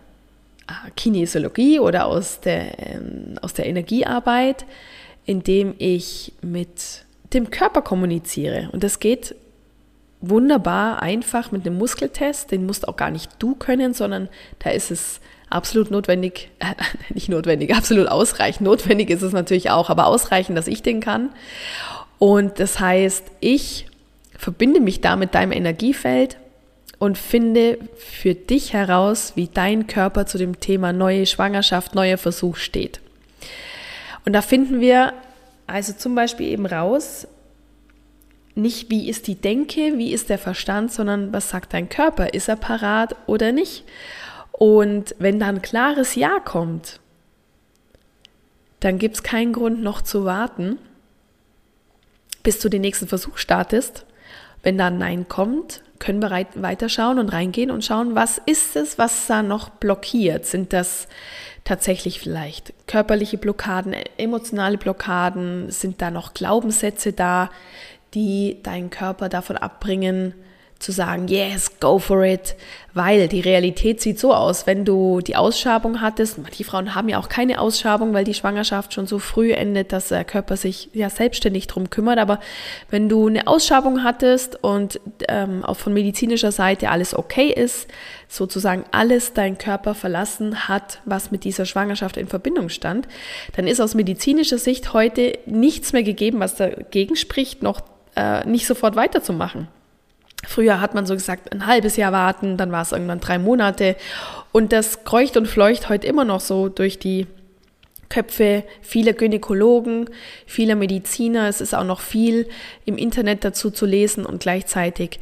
äh, 0.68 0.92
Kinesiologie 0.96 1.80
oder 1.80 2.06
aus 2.06 2.42
der, 2.42 2.78
ähm, 2.80 3.36
aus 3.42 3.54
der 3.54 3.68
Energiearbeit, 3.68 4.66
indem 5.26 5.76
ich 5.78 6.34
mit 6.42 7.06
dem 7.34 7.52
Körper 7.52 7.82
kommuniziere. 7.82 8.70
Und 8.72 8.84
das 8.84 9.00
geht 9.00 9.36
wunderbar 10.22 11.02
einfach 11.02 11.52
mit 11.52 11.66
einem 11.66 11.78
Muskeltest. 11.78 12.52
Den 12.52 12.66
musst 12.66 12.88
auch 12.88 12.98
gar 12.98 13.12
nicht 13.12 13.32
du 13.40 13.56
können, 13.56 13.94
sondern 13.94 14.28
da 14.60 14.72
ist 14.72 14.92
es 14.92 15.22
absolut 15.50 15.90
notwendig, 15.90 16.50
äh, 16.60 16.74
nicht 17.14 17.30
notwendig, 17.30 17.74
absolut 17.74 18.08
ausreichend. 18.08 18.62
Notwendig 18.62 19.10
ist 19.10 19.22
es 19.22 19.32
natürlich 19.32 19.70
auch, 19.70 19.90
aber 19.90 20.08
ausreichend, 20.08 20.58
dass 20.58 20.68
ich 20.68 20.84
den 20.84 21.00
kann. 21.00 21.30
Und 22.20 22.60
das 22.60 22.80
heißt, 22.80 23.24
ich 23.40 23.88
verbinde 24.38 24.82
mich 24.82 25.02
da 25.02 25.16
mit 25.16 25.34
deinem 25.34 25.54
Energiefeld 25.54 26.38
und 27.00 27.18
finde 27.18 27.80
für 27.96 28.36
dich 28.36 28.74
heraus, 28.74 29.34
wie 29.36 29.48
dein 29.48 29.88
Körper 29.88 30.26
zu 30.26 30.38
dem 30.38 30.60
Thema 30.60 30.94
neue 30.94 31.26
Schwangerschaft, 31.26 31.96
neuer 31.96 32.18
Versuch 32.18 32.58
steht. 32.58 33.00
Und 34.26 34.34
da 34.34 34.42
finden 34.42 34.82
wir 34.82 35.14
also 35.66 35.94
zum 35.94 36.14
Beispiel 36.16 36.48
eben 36.48 36.66
raus, 36.66 37.28
nicht, 38.56 38.90
wie 38.90 39.10
ist 39.10 39.28
die 39.28 39.36
Denke, 39.36 39.98
wie 39.98 40.12
ist 40.12 40.30
der 40.30 40.38
Verstand, 40.38 40.92
sondern 40.92 41.32
was 41.32 41.50
sagt 41.50 41.74
dein 41.74 41.88
Körper? 41.88 42.34
Ist 42.34 42.50
er 42.50 42.58
parat 42.58 43.16
oder 43.28 43.54
nicht? 43.54 43.86
Und 44.52 45.16
wenn 45.20 45.40
da 45.40 45.48
ein 45.48 45.62
klares 45.62 46.16
Ja 46.16 46.40
kommt, 46.40 47.00
dann 48.82 48.98
gibt 48.98 49.16
es 49.16 49.24
keinen 49.24 49.54
Grund 49.54 49.82
noch 49.82 50.02
zu 50.02 50.26
warten, 50.26 50.78
bis 52.44 52.60
du 52.60 52.70
den 52.70 52.82
nächsten 52.82 53.08
Versuch 53.08 53.38
startest, 53.38 54.06
Wenn 54.62 54.78
da 54.78 54.88
ein 54.88 54.98
Nein 54.98 55.30
kommt, 55.30 55.82
können 56.00 56.22
wir 56.22 56.32
weiterschauen 56.32 57.20
und 57.20 57.30
reingehen 57.30 57.72
und 57.72 57.86
schauen, 57.86 58.16
was 58.16 58.42
ist 58.46 58.76
es, 58.76 58.98
was 58.98 59.28
da 59.28 59.42
noch 59.42 59.70
blockiert? 59.70 60.46
Sind 60.46 60.74
das 60.74 61.08
tatsächlich 61.64 62.20
vielleicht 62.20 62.74
körperliche 62.88 63.38
Blockaden, 63.38 63.94
emotionale 64.18 64.78
Blockaden? 64.78 65.72
Sind 65.72 66.02
da 66.02 66.12
noch 66.12 66.34
Glaubenssätze 66.34 67.14
da, 67.14 67.50
die 68.14 68.58
deinen 68.64 68.90
Körper 68.90 69.30
davon 69.30 69.58
abbringen, 69.58 70.34
zu 70.80 70.94
sagen, 70.94 71.28
yes, 71.28 71.80
go 71.82 72.00
for 72.00 72.24
it, 72.24 72.56
weil 72.94 73.28
die 73.28 73.42
Realität 73.42 74.02
sieht 74.02 74.18
so 74.18 74.34
aus, 74.34 74.66
wenn 74.66 74.86
du 74.86 75.20
die 75.20 75.36
Ausschabung 75.36 76.00
hattest, 76.00 76.38
manche 76.38 76.64
Frauen 76.64 76.96
haben 76.96 77.10
ja 77.10 77.20
auch 77.20 77.28
keine 77.28 77.60
Ausschabung, 77.60 78.14
weil 78.14 78.24
die 78.24 78.34
Schwangerschaft 78.34 78.94
schon 78.94 79.06
so 79.06 79.20
früh 79.20 79.52
endet, 79.52 79.92
dass 79.92 80.08
der 80.08 80.24
Körper 80.24 80.56
sich 80.56 80.90
ja 80.94 81.10
selbstständig 81.10 81.68
drum 81.68 81.90
kümmert, 81.90 82.18
aber 82.18 82.40
wenn 82.90 83.10
du 83.10 83.28
eine 83.28 83.46
Ausschabung 83.48 84.04
hattest 84.04 84.64
und 84.64 85.02
ähm, 85.28 85.66
auch 85.66 85.76
von 85.76 85.94
medizinischer 85.94 86.54
Seite 86.54 86.90
alles 86.90 87.14
okay 87.14 87.50
ist, 87.52 87.90
sozusagen 88.30 88.86
alles 88.92 89.34
dein 89.34 89.58
Körper 89.58 89.96
verlassen 89.96 90.70
hat, 90.70 91.02
was 91.04 91.30
mit 91.30 91.44
dieser 91.44 91.66
Schwangerschaft 91.66 92.16
in 92.16 92.28
Verbindung 92.28 92.70
stand, 92.70 93.08
dann 93.56 93.68
ist 93.68 93.82
aus 93.82 93.96
medizinischer 93.96 94.58
Sicht 94.58 94.94
heute 94.94 95.38
nichts 95.46 95.92
mehr 95.92 96.04
gegeben, 96.04 96.40
was 96.40 96.56
dagegen 96.56 97.18
spricht, 97.18 97.64
noch 97.64 97.82
äh, 98.16 98.48
nicht 98.48 98.66
sofort 98.66 98.96
weiterzumachen. 98.96 99.68
Früher 100.48 100.82
hat 100.82 100.94
man 100.96 101.06
so 101.06 101.14
gesagt, 101.14 101.52
ein 101.52 101.66
halbes 101.66 101.96
Jahr 101.98 102.12
warten, 102.12 102.58
dann 102.58 102.72
war 102.72 102.82
es 102.82 102.92
irgendwann 102.92 103.20
drei 103.20 103.38
Monate. 103.38 103.96
Und 104.52 104.72
das 104.72 105.04
kreucht 105.04 105.38
und 105.38 105.48
fleucht 105.48 105.90
heute 105.90 106.08
immer 106.08 106.26
noch 106.26 106.40
so 106.40 106.70
durch 106.70 106.98
die 106.98 107.28
Köpfe 108.10 108.64
vieler 108.82 109.14
Gynäkologen, 109.14 110.10
vieler 110.46 110.76
Mediziner. 110.76 111.48
Es 111.48 111.62
ist 111.62 111.76
auch 111.76 111.84
noch 111.84 112.02
viel 112.02 112.48
im 112.86 112.98
Internet 112.98 113.46
dazu 113.46 113.70
zu 113.70 113.86
lesen 113.86 114.26
und 114.26 114.40
gleichzeitig, 114.42 115.20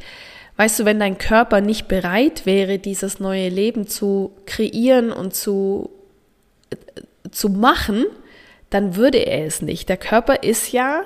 weißt 0.56 0.80
du, 0.80 0.84
wenn 0.84 0.98
dein 0.98 1.18
Körper 1.18 1.60
nicht 1.60 1.86
bereit 1.88 2.46
wäre, 2.46 2.78
dieses 2.78 3.20
neue 3.20 3.50
Leben 3.50 3.86
zu 3.86 4.32
kreieren 4.46 5.12
und 5.12 5.34
zu, 5.34 5.90
äh, 6.70 6.76
zu 7.30 7.50
machen, 7.50 8.06
dann 8.70 8.96
würde 8.96 9.18
er 9.18 9.46
es 9.46 9.62
nicht. 9.62 9.88
Der 9.88 9.96
Körper 9.96 10.42
ist 10.42 10.72
ja, 10.72 11.02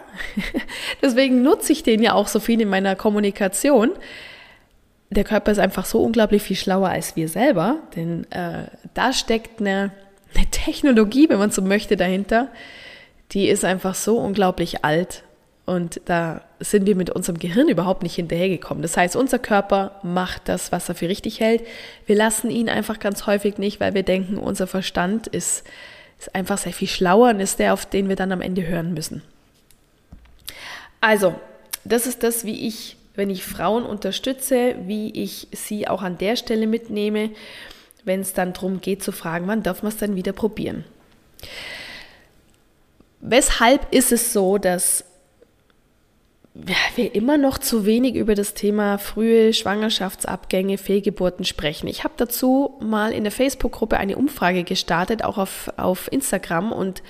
deswegen 1.02 1.42
nutze 1.42 1.72
ich 1.72 1.82
den 1.82 2.02
ja 2.02 2.14
auch 2.14 2.26
so 2.26 2.40
viel 2.40 2.60
in 2.60 2.68
meiner 2.68 2.96
Kommunikation. 2.96 3.90
Der 5.10 5.24
Körper 5.24 5.52
ist 5.52 5.58
einfach 5.58 5.84
so 5.84 6.02
unglaublich 6.02 6.42
viel 6.42 6.56
schlauer 6.56 6.88
als 6.88 7.16
wir 7.16 7.28
selber, 7.28 7.76
denn 7.94 8.30
äh, 8.30 8.64
da 8.94 9.12
steckt 9.12 9.60
eine, 9.60 9.92
eine 10.34 10.46
Technologie, 10.50 11.28
wenn 11.28 11.38
man 11.38 11.50
so 11.50 11.62
möchte, 11.62 11.96
dahinter, 11.96 12.48
die 13.32 13.48
ist 13.48 13.64
einfach 13.64 13.94
so 13.94 14.18
unglaublich 14.18 14.84
alt 14.84 15.22
und 15.64 16.00
da 16.06 16.42
sind 16.58 16.86
wir 16.86 16.96
mit 16.96 17.10
unserem 17.10 17.38
Gehirn 17.38 17.68
überhaupt 17.68 18.02
nicht 18.02 18.16
hinterhergekommen. 18.16 18.82
Das 18.82 18.96
heißt, 18.96 19.14
unser 19.14 19.38
Körper 19.38 20.00
macht 20.02 20.48
das, 20.48 20.72
was 20.72 20.88
er 20.88 20.96
für 20.96 21.08
richtig 21.08 21.38
hält. 21.38 21.62
Wir 22.06 22.16
lassen 22.16 22.50
ihn 22.50 22.68
einfach 22.68 22.98
ganz 22.98 23.26
häufig 23.26 23.58
nicht, 23.58 23.78
weil 23.78 23.94
wir 23.94 24.02
denken, 24.02 24.38
unser 24.38 24.66
Verstand 24.66 25.28
ist 25.28 25.64
ist 26.22 26.34
einfach 26.36 26.58
sehr 26.58 26.72
viel 26.72 26.88
schlauer 26.88 27.30
und 27.30 27.40
ist 27.40 27.58
der, 27.58 27.72
auf 27.72 27.84
den 27.84 28.08
wir 28.08 28.16
dann 28.16 28.32
am 28.32 28.40
Ende 28.40 28.66
hören 28.66 28.94
müssen. 28.94 29.22
Also, 31.00 31.34
das 31.84 32.06
ist 32.06 32.22
das, 32.22 32.44
wie 32.44 32.68
ich, 32.68 32.96
wenn 33.16 33.28
ich 33.28 33.44
Frauen 33.44 33.84
unterstütze, 33.84 34.76
wie 34.86 35.10
ich 35.10 35.48
sie 35.50 35.88
auch 35.88 36.02
an 36.02 36.18
der 36.18 36.36
Stelle 36.36 36.68
mitnehme, 36.68 37.30
wenn 38.04 38.20
es 38.20 38.34
dann 38.34 38.52
darum 38.52 38.80
geht 38.80 39.02
zu 39.02 39.10
fragen, 39.10 39.48
wann 39.48 39.64
darf 39.64 39.82
man 39.82 39.90
es 39.90 39.98
dann 39.98 40.14
wieder 40.14 40.32
probieren. 40.32 40.84
Weshalb 43.20 43.92
ist 43.92 44.12
es 44.12 44.32
so, 44.32 44.58
dass 44.58 45.04
wir 46.54 47.14
immer 47.14 47.38
noch 47.38 47.56
zu 47.56 47.86
wenig 47.86 48.14
über 48.14 48.34
das 48.34 48.52
Thema 48.52 48.98
frühe 48.98 49.54
Schwangerschaftsabgänge, 49.54 50.76
Fehlgeburten 50.76 51.46
sprechen. 51.46 51.86
Ich 51.86 52.04
habe 52.04 52.14
dazu 52.18 52.74
mal 52.80 53.12
in 53.12 53.24
der 53.24 53.32
Facebook-Gruppe 53.32 53.96
eine 53.96 54.16
Umfrage 54.16 54.62
gestartet, 54.62 55.24
auch 55.24 55.38
auf, 55.38 55.72
auf 55.78 56.12
Instagram 56.12 56.72
und 56.72 57.02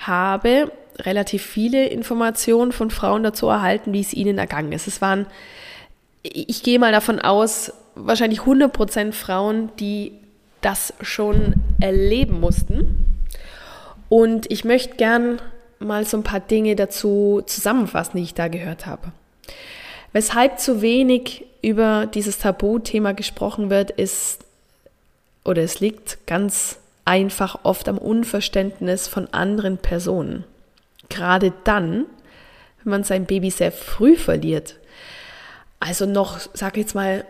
habe 0.00 0.72
relativ 0.98 1.44
viele 1.44 1.86
Informationen 1.86 2.72
von 2.72 2.90
Frauen 2.90 3.22
dazu 3.22 3.46
erhalten, 3.46 3.92
wie 3.92 4.00
es 4.00 4.12
ihnen 4.12 4.36
ergangen 4.36 4.72
ist. 4.72 4.88
Es 4.88 5.00
waren, 5.00 5.26
ich 6.24 6.64
gehe 6.64 6.80
mal 6.80 6.90
davon 6.90 7.20
aus, 7.20 7.72
wahrscheinlich 7.94 8.40
100% 8.40 9.12
Frauen, 9.12 9.70
die 9.78 10.12
das 10.60 10.92
schon 11.02 11.54
erleben 11.80 12.40
mussten. 12.40 13.20
Und 14.08 14.50
ich 14.50 14.64
möchte 14.64 14.96
gern 14.96 15.40
mal 15.78 16.04
so 16.04 16.16
ein 16.16 16.22
paar 16.22 16.40
Dinge 16.40 16.76
dazu 16.76 17.42
zusammenfassen, 17.46 18.16
die 18.16 18.24
ich 18.24 18.34
da 18.34 18.48
gehört 18.48 18.86
habe. 18.86 19.12
Weshalb 20.12 20.58
zu 20.58 20.82
wenig 20.82 21.44
über 21.62 22.06
dieses 22.06 22.38
Tabuthema 22.38 23.12
gesprochen 23.12 23.70
wird, 23.70 23.90
ist, 23.90 24.44
oder 25.44 25.62
es 25.62 25.80
liegt 25.80 26.26
ganz 26.26 26.78
einfach 27.04 27.60
oft 27.62 27.88
am 27.88 27.98
Unverständnis 27.98 29.08
von 29.08 29.32
anderen 29.32 29.78
Personen. 29.78 30.44
Gerade 31.08 31.52
dann, 31.64 32.04
wenn 32.82 32.90
man 32.90 33.04
sein 33.04 33.24
Baby 33.24 33.50
sehr 33.50 33.72
früh 33.72 34.16
verliert. 34.16 34.76
Also 35.80 36.06
noch, 36.06 36.38
sag 36.52 36.76
ich 36.76 36.82
jetzt 36.82 36.94
mal, 36.94 37.24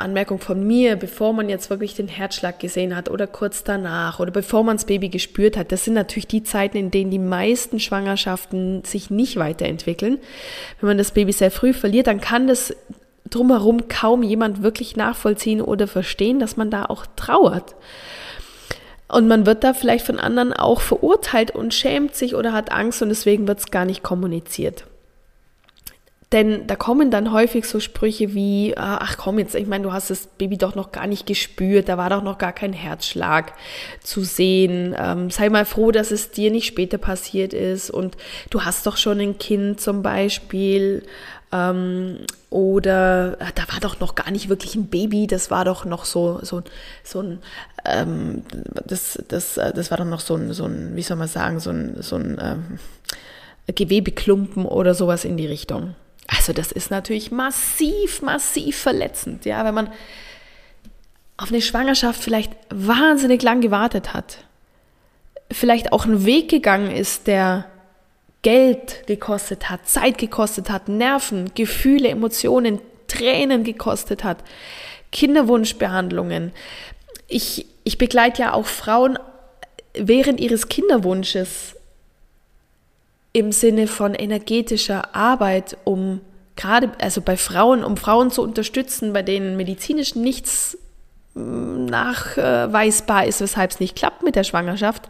Anmerkung 0.00 0.40
von 0.40 0.66
mir, 0.66 0.96
bevor 0.96 1.32
man 1.32 1.48
jetzt 1.48 1.70
wirklich 1.70 1.94
den 1.94 2.08
Herzschlag 2.08 2.58
gesehen 2.58 2.96
hat 2.96 3.08
oder 3.10 3.26
kurz 3.26 3.64
danach 3.64 4.20
oder 4.20 4.30
bevor 4.30 4.64
man 4.64 4.76
das 4.76 4.86
Baby 4.86 5.08
gespürt 5.08 5.56
hat, 5.56 5.72
das 5.72 5.84
sind 5.84 5.94
natürlich 5.94 6.26
die 6.26 6.42
Zeiten, 6.42 6.76
in 6.76 6.90
denen 6.90 7.10
die 7.10 7.18
meisten 7.18 7.80
Schwangerschaften 7.80 8.84
sich 8.84 9.10
nicht 9.10 9.36
weiterentwickeln. 9.36 10.18
Wenn 10.80 10.88
man 10.88 10.98
das 10.98 11.12
Baby 11.12 11.32
sehr 11.32 11.50
früh 11.50 11.72
verliert, 11.72 12.06
dann 12.06 12.20
kann 12.20 12.46
das 12.46 12.74
drumherum 13.28 13.88
kaum 13.88 14.22
jemand 14.22 14.62
wirklich 14.62 14.96
nachvollziehen 14.96 15.60
oder 15.60 15.86
verstehen, 15.86 16.40
dass 16.40 16.56
man 16.56 16.70
da 16.70 16.86
auch 16.86 17.06
trauert. 17.16 17.74
Und 19.08 19.26
man 19.26 19.44
wird 19.44 19.64
da 19.64 19.74
vielleicht 19.74 20.06
von 20.06 20.20
anderen 20.20 20.52
auch 20.52 20.80
verurteilt 20.80 21.50
und 21.50 21.74
schämt 21.74 22.14
sich 22.14 22.34
oder 22.34 22.52
hat 22.52 22.72
Angst 22.72 23.02
und 23.02 23.08
deswegen 23.08 23.48
wird 23.48 23.58
es 23.58 23.70
gar 23.70 23.84
nicht 23.84 24.02
kommuniziert. 24.02 24.84
Denn 26.32 26.68
da 26.68 26.76
kommen 26.76 27.10
dann 27.10 27.32
häufig 27.32 27.66
so 27.66 27.80
Sprüche 27.80 28.34
wie, 28.34 28.76
ah, 28.76 28.98
ach 29.00 29.16
komm 29.16 29.40
jetzt, 29.40 29.56
ich 29.56 29.66
meine, 29.66 29.82
du 29.82 29.92
hast 29.92 30.10
das 30.10 30.28
Baby 30.28 30.58
doch 30.58 30.76
noch 30.76 30.92
gar 30.92 31.08
nicht 31.08 31.26
gespürt, 31.26 31.88
da 31.88 31.98
war 31.98 32.08
doch 32.08 32.22
noch 32.22 32.38
gar 32.38 32.52
kein 32.52 32.72
Herzschlag 32.72 33.52
zu 34.00 34.22
sehen. 34.22 34.94
Ähm, 34.96 35.30
sei 35.30 35.48
mal 35.48 35.64
froh, 35.64 35.90
dass 35.90 36.12
es 36.12 36.30
dir 36.30 36.52
nicht 36.52 36.66
später 36.66 36.98
passiert 36.98 37.52
ist 37.52 37.90
und 37.90 38.16
du 38.50 38.62
hast 38.62 38.86
doch 38.86 38.96
schon 38.96 39.18
ein 39.18 39.38
Kind 39.38 39.80
zum 39.80 40.02
Beispiel. 40.02 41.02
Ähm, 41.50 42.18
oder 42.48 43.36
ah, 43.40 43.50
da 43.52 43.62
war 43.72 43.80
doch 43.80 43.98
noch 43.98 44.14
gar 44.14 44.30
nicht 44.30 44.48
wirklich 44.48 44.76
ein 44.76 44.86
Baby, 44.86 45.26
das 45.26 45.50
war 45.50 45.64
doch 45.64 45.84
noch 45.84 46.04
so, 46.04 46.38
so, 46.42 46.62
so 47.02 47.22
ein, 47.22 47.38
ähm, 47.84 48.44
das, 48.86 49.18
das, 49.26 49.54
das 49.54 49.90
war 49.90 49.98
doch 49.98 50.04
noch 50.04 50.20
so 50.20 50.36
ein, 50.36 50.52
so 50.52 50.64
ein, 50.66 50.94
wie 50.94 51.02
soll 51.02 51.16
man 51.16 51.26
sagen, 51.26 51.58
so 51.58 51.70
ein, 51.70 51.96
so 52.02 52.14
ein 52.14 52.38
ähm, 52.40 52.78
Gewebeklumpen 53.74 54.64
oder 54.64 54.94
sowas 54.94 55.24
in 55.24 55.36
die 55.36 55.46
Richtung. 55.46 55.96
Also 56.36 56.52
das 56.52 56.70
ist 56.70 56.90
natürlich 56.90 57.30
massiv, 57.30 58.22
massiv 58.22 58.78
verletzend, 58.78 59.44
ja, 59.44 59.64
wenn 59.64 59.74
man 59.74 59.92
auf 61.36 61.50
eine 61.50 61.62
Schwangerschaft 61.62 62.22
vielleicht 62.22 62.52
wahnsinnig 62.68 63.42
lang 63.42 63.60
gewartet 63.60 64.14
hat, 64.14 64.44
vielleicht 65.50 65.92
auch 65.92 66.04
einen 66.04 66.26
Weg 66.26 66.48
gegangen 66.48 66.90
ist, 66.90 67.26
der 67.26 67.64
Geld 68.42 69.06
gekostet 69.06 69.70
hat, 69.70 69.88
Zeit 69.88 70.18
gekostet 70.18 70.70
hat, 70.70 70.88
Nerven, 70.88 71.50
Gefühle, 71.54 72.08
Emotionen, 72.08 72.80
Tränen 73.08 73.64
gekostet 73.64 74.22
hat, 74.22 74.38
Kinderwunschbehandlungen. 75.12 76.52
Ich, 77.26 77.66
ich 77.84 77.98
begleite 77.98 78.42
ja 78.42 78.52
auch 78.52 78.66
Frauen 78.66 79.18
während 79.94 80.40
ihres 80.40 80.68
Kinderwunsches 80.68 81.76
im 83.32 83.52
Sinne 83.52 83.86
von 83.86 84.14
energetischer 84.14 85.14
Arbeit, 85.14 85.76
um 85.84 86.20
gerade, 86.56 86.90
also 87.00 87.20
bei 87.20 87.36
Frauen, 87.36 87.84
um 87.84 87.96
Frauen 87.96 88.30
zu 88.30 88.42
unterstützen, 88.42 89.12
bei 89.12 89.22
denen 89.22 89.56
medizinisch 89.56 90.14
nichts 90.14 90.76
mm, 91.34 91.86
nachweisbar 91.86 93.26
ist, 93.26 93.40
weshalb 93.40 93.70
es 93.70 93.80
nicht 93.80 93.96
klappt 93.96 94.22
mit 94.22 94.36
der 94.36 94.44
Schwangerschaft. 94.44 95.08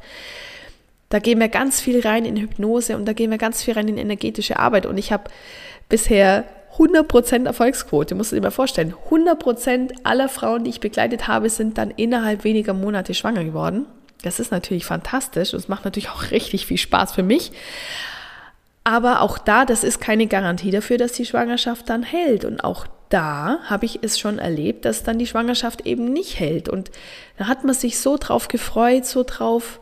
Da 1.09 1.19
gehen 1.19 1.41
wir 1.41 1.49
ganz 1.49 1.81
viel 1.81 2.01
rein 2.01 2.25
in 2.25 2.37
Hypnose 2.37 2.97
und 2.97 3.05
da 3.05 3.13
gehen 3.15 3.31
wir 3.31 3.39
ganz 3.39 3.63
viel 3.63 3.75
rein 3.75 3.89
in 3.89 3.99
energetische 3.99 4.59
Arbeit. 4.59 4.87
Und 4.87 4.97
ich 4.97 5.11
habe 5.13 5.25
bisher 5.89 6.45
100% 6.77 7.47
Erfolgsquote, 7.47 8.15
musst 8.15 8.31
du 8.31 8.37
dir 8.37 8.43
mal 8.43 8.51
vorstellen. 8.51 8.95
100% 9.11 9.93
aller 10.05 10.29
Frauen, 10.29 10.65
die 10.65 10.71
ich 10.71 10.79
begleitet 10.79 11.27
habe, 11.27 11.51
sind 11.51 11.79
dann 11.79 11.91
innerhalb 11.91 12.45
weniger 12.45 12.75
Monate 12.75 13.15
schwanger 13.15 13.43
geworden. 13.43 13.87
Das 14.23 14.39
ist 14.39 14.53
natürlich 14.53 14.85
fantastisch 14.85 15.53
und 15.53 15.59
es 15.59 15.69
macht 15.69 15.85
natürlich 15.85 16.11
auch 16.11 16.23
richtig 16.31 16.67
viel 16.67 16.79
Spaß 16.79 17.13
für 17.13 17.23
mich. 17.25 17.51
Aber 18.85 19.21
auch 19.21 19.39
da, 19.39 19.65
das 19.65 19.85
ist 19.85 20.01
keine 20.01 20.27
Garantie 20.27 20.71
dafür, 20.71 20.99
dass 20.99 21.13
die 21.13 21.27
Schwangerschaft 21.27 21.89
dann 21.89 22.03
hält. 22.03 22.45
Und 22.45 22.65
auch 22.65 22.87
da 23.11 23.59
habe 23.65 23.85
ich 23.85 24.03
es 24.03 24.19
schon 24.19 24.39
erlebt, 24.39 24.85
dass 24.85 25.03
dann 25.03 25.19
die 25.19 25.27
Schwangerschaft 25.27 25.87
eben 25.87 26.13
nicht 26.13 26.39
hält. 26.39 26.69
Und 26.69 26.91
da 27.37 27.47
hat 27.47 27.65
man 27.65 27.75
sich 27.75 27.99
so 27.99 28.17
drauf 28.17 28.49
gefreut, 28.49 29.05
so 29.05 29.25
drauf 29.25 29.81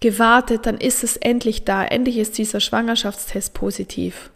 gewartet, 0.00 0.66
dann 0.66 0.78
ist 0.78 1.04
es 1.04 1.16
endlich 1.16 1.64
da. 1.64 1.84
Endlich 1.84 2.18
ist 2.18 2.38
dieser 2.38 2.60
Schwangerschaftstest 2.60 3.54
positiv. 3.54 4.30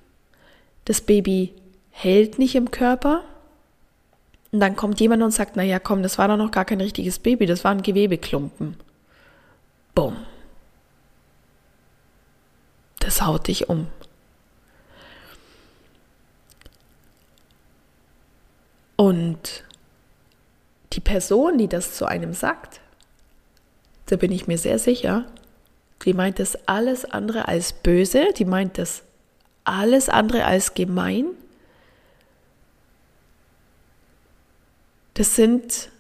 Das 0.85 1.01
Baby 1.01 1.53
hält 1.91 2.39
nicht 2.39 2.55
im 2.55 2.71
Körper. 2.71 3.23
Und 4.53 4.61
dann 4.61 4.77
kommt 4.77 5.01
jemand 5.01 5.23
und 5.23 5.31
sagt, 5.33 5.57
naja, 5.57 5.79
komm, 5.79 6.03
das 6.03 6.19
war 6.19 6.29
doch 6.29 6.37
noch 6.37 6.51
gar 6.51 6.65
kein 6.65 6.81
richtiges 6.81 7.19
Baby, 7.19 7.47
das 7.47 7.63
war 7.65 7.71
ein 7.71 7.83
Gewebeklumpen. 7.83 8.77
Bumm. 9.95 10.17
Das 13.01 13.23
haut 13.23 13.49
dich 13.49 13.69
um. 13.69 13.89
Und 18.97 19.65
die 20.93 21.01
Person, 21.01 21.59
die 21.59 21.69
das 21.69 21.95
zu 21.95 22.07
einem 22.07 22.35
sagt, 22.35 22.81
da 24.07 24.17
bin 24.17 24.31
ich 24.31 24.47
mir 24.47 24.59
sehr 24.59 24.79
sicher, 24.79 25.25
die 26.05 26.15
meint 26.15 26.39
das 26.39 26.59
alles 26.67 27.05
andere 27.05 27.49
als 27.49 27.73
böse, 27.73 28.33
die 28.37 28.45
meint 28.45 28.79
das 28.79 29.03
alles 29.65 30.09
andere 30.09 30.45
als 30.45 30.75
gemein. 30.75 31.27
Das 35.15 35.37
sind 35.37 35.91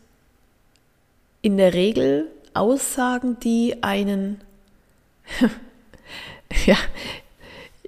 in 1.42 1.57
der 1.57 1.75
Regel 1.75 2.30
Aussagen, 2.52 3.38
die 3.40 3.83
einen, 3.83 4.40
ja, 6.66 6.76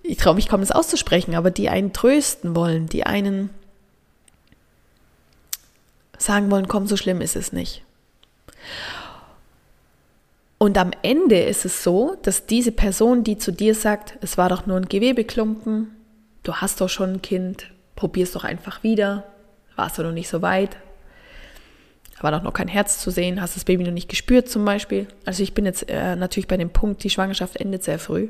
ich 0.02 0.18
traue 0.18 0.34
mich 0.34 0.48
kaum 0.48 0.60
das 0.60 0.72
auszusprechen, 0.72 1.34
aber 1.34 1.50
die 1.50 1.68
einen 1.68 1.92
trösten 1.92 2.54
wollen, 2.54 2.86
die 2.86 3.04
einen 3.04 3.50
sagen 6.18 6.50
wollen, 6.50 6.68
komm, 6.68 6.86
so 6.86 6.96
schlimm 6.96 7.20
ist 7.20 7.36
es 7.36 7.52
nicht. 7.52 7.82
Und 10.58 10.78
am 10.78 10.92
Ende 11.02 11.40
ist 11.40 11.64
es 11.64 11.82
so, 11.82 12.16
dass 12.22 12.46
diese 12.46 12.70
Person, 12.70 13.24
die 13.24 13.36
zu 13.36 13.50
dir 13.52 13.74
sagt, 13.74 14.16
es 14.20 14.38
war 14.38 14.48
doch 14.48 14.66
nur 14.66 14.76
ein 14.76 14.88
Gewebeklumpen, 14.88 15.88
du 16.44 16.54
hast 16.54 16.80
doch 16.80 16.88
schon 16.88 17.14
ein 17.14 17.22
Kind, 17.22 17.66
probier 17.96 18.22
es 18.22 18.32
doch 18.32 18.44
einfach 18.44 18.84
wieder, 18.84 19.24
warst 19.74 19.98
du 19.98 20.04
noch 20.04 20.12
nicht 20.12 20.28
so 20.28 20.40
weit, 20.40 20.76
war 22.22 22.30
doch 22.30 22.42
noch 22.42 22.52
kein 22.52 22.68
Herz 22.68 22.98
zu 22.98 23.10
sehen, 23.10 23.40
hast 23.40 23.56
das 23.56 23.64
Baby 23.64 23.84
noch 23.84 23.92
nicht 23.92 24.08
gespürt 24.08 24.48
zum 24.48 24.64
Beispiel. 24.64 25.06
Also 25.24 25.42
ich 25.42 25.54
bin 25.54 25.64
jetzt 25.64 25.88
äh, 25.88 26.16
natürlich 26.16 26.48
bei 26.48 26.56
dem 26.56 26.70
Punkt, 26.70 27.02
die 27.04 27.10
Schwangerschaft 27.10 27.56
endet 27.56 27.84
sehr 27.84 27.98
früh. 27.98 28.28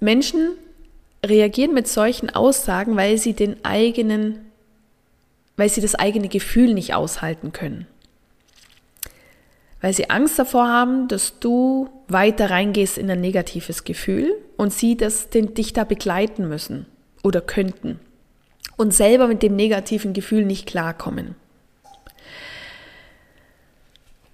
Menschen 0.00 0.52
reagieren 1.24 1.74
mit 1.74 1.88
solchen 1.88 2.30
Aussagen, 2.30 2.96
weil 2.96 3.18
sie 3.18 3.32
den 3.32 3.64
eigenen, 3.64 4.38
weil 5.56 5.68
sie 5.68 5.80
das 5.80 5.94
eigene 5.94 6.28
Gefühl 6.28 6.74
nicht 6.74 6.94
aushalten 6.94 7.52
können 7.52 7.86
weil 9.86 9.92
sie 9.92 10.10
Angst 10.10 10.36
davor 10.36 10.66
haben, 10.66 11.06
dass 11.06 11.38
du 11.38 11.88
weiter 12.08 12.50
reingehst 12.50 12.98
in 12.98 13.08
ein 13.08 13.20
negatives 13.20 13.84
Gefühl 13.84 14.34
und 14.56 14.72
sie 14.72 14.96
das 14.96 15.30
den, 15.30 15.54
dich 15.54 15.72
da 15.72 15.84
begleiten 15.84 16.48
müssen 16.48 16.86
oder 17.22 17.40
könnten 17.40 18.00
und 18.76 18.92
selber 18.92 19.28
mit 19.28 19.44
dem 19.44 19.54
negativen 19.54 20.12
Gefühl 20.12 20.44
nicht 20.44 20.66
klarkommen 20.66 21.36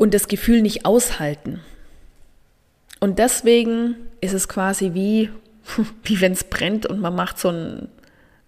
und 0.02 0.14
das 0.14 0.26
Gefühl 0.26 0.62
nicht 0.62 0.84
aushalten. 0.84 1.60
Und 2.98 3.18
deswegen 3.18 3.94
ist 4.20 4.32
es 4.32 4.48
quasi 4.48 4.94
wie, 4.94 5.30
wie 6.02 6.20
wenn 6.20 6.32
es 6.32 6.44
brennt 6.44 6.86
und 6.86 7.00
man 7.00 7.14
macht 7.14 7.38
so 7.38 7.50
ein, 7.50 7.88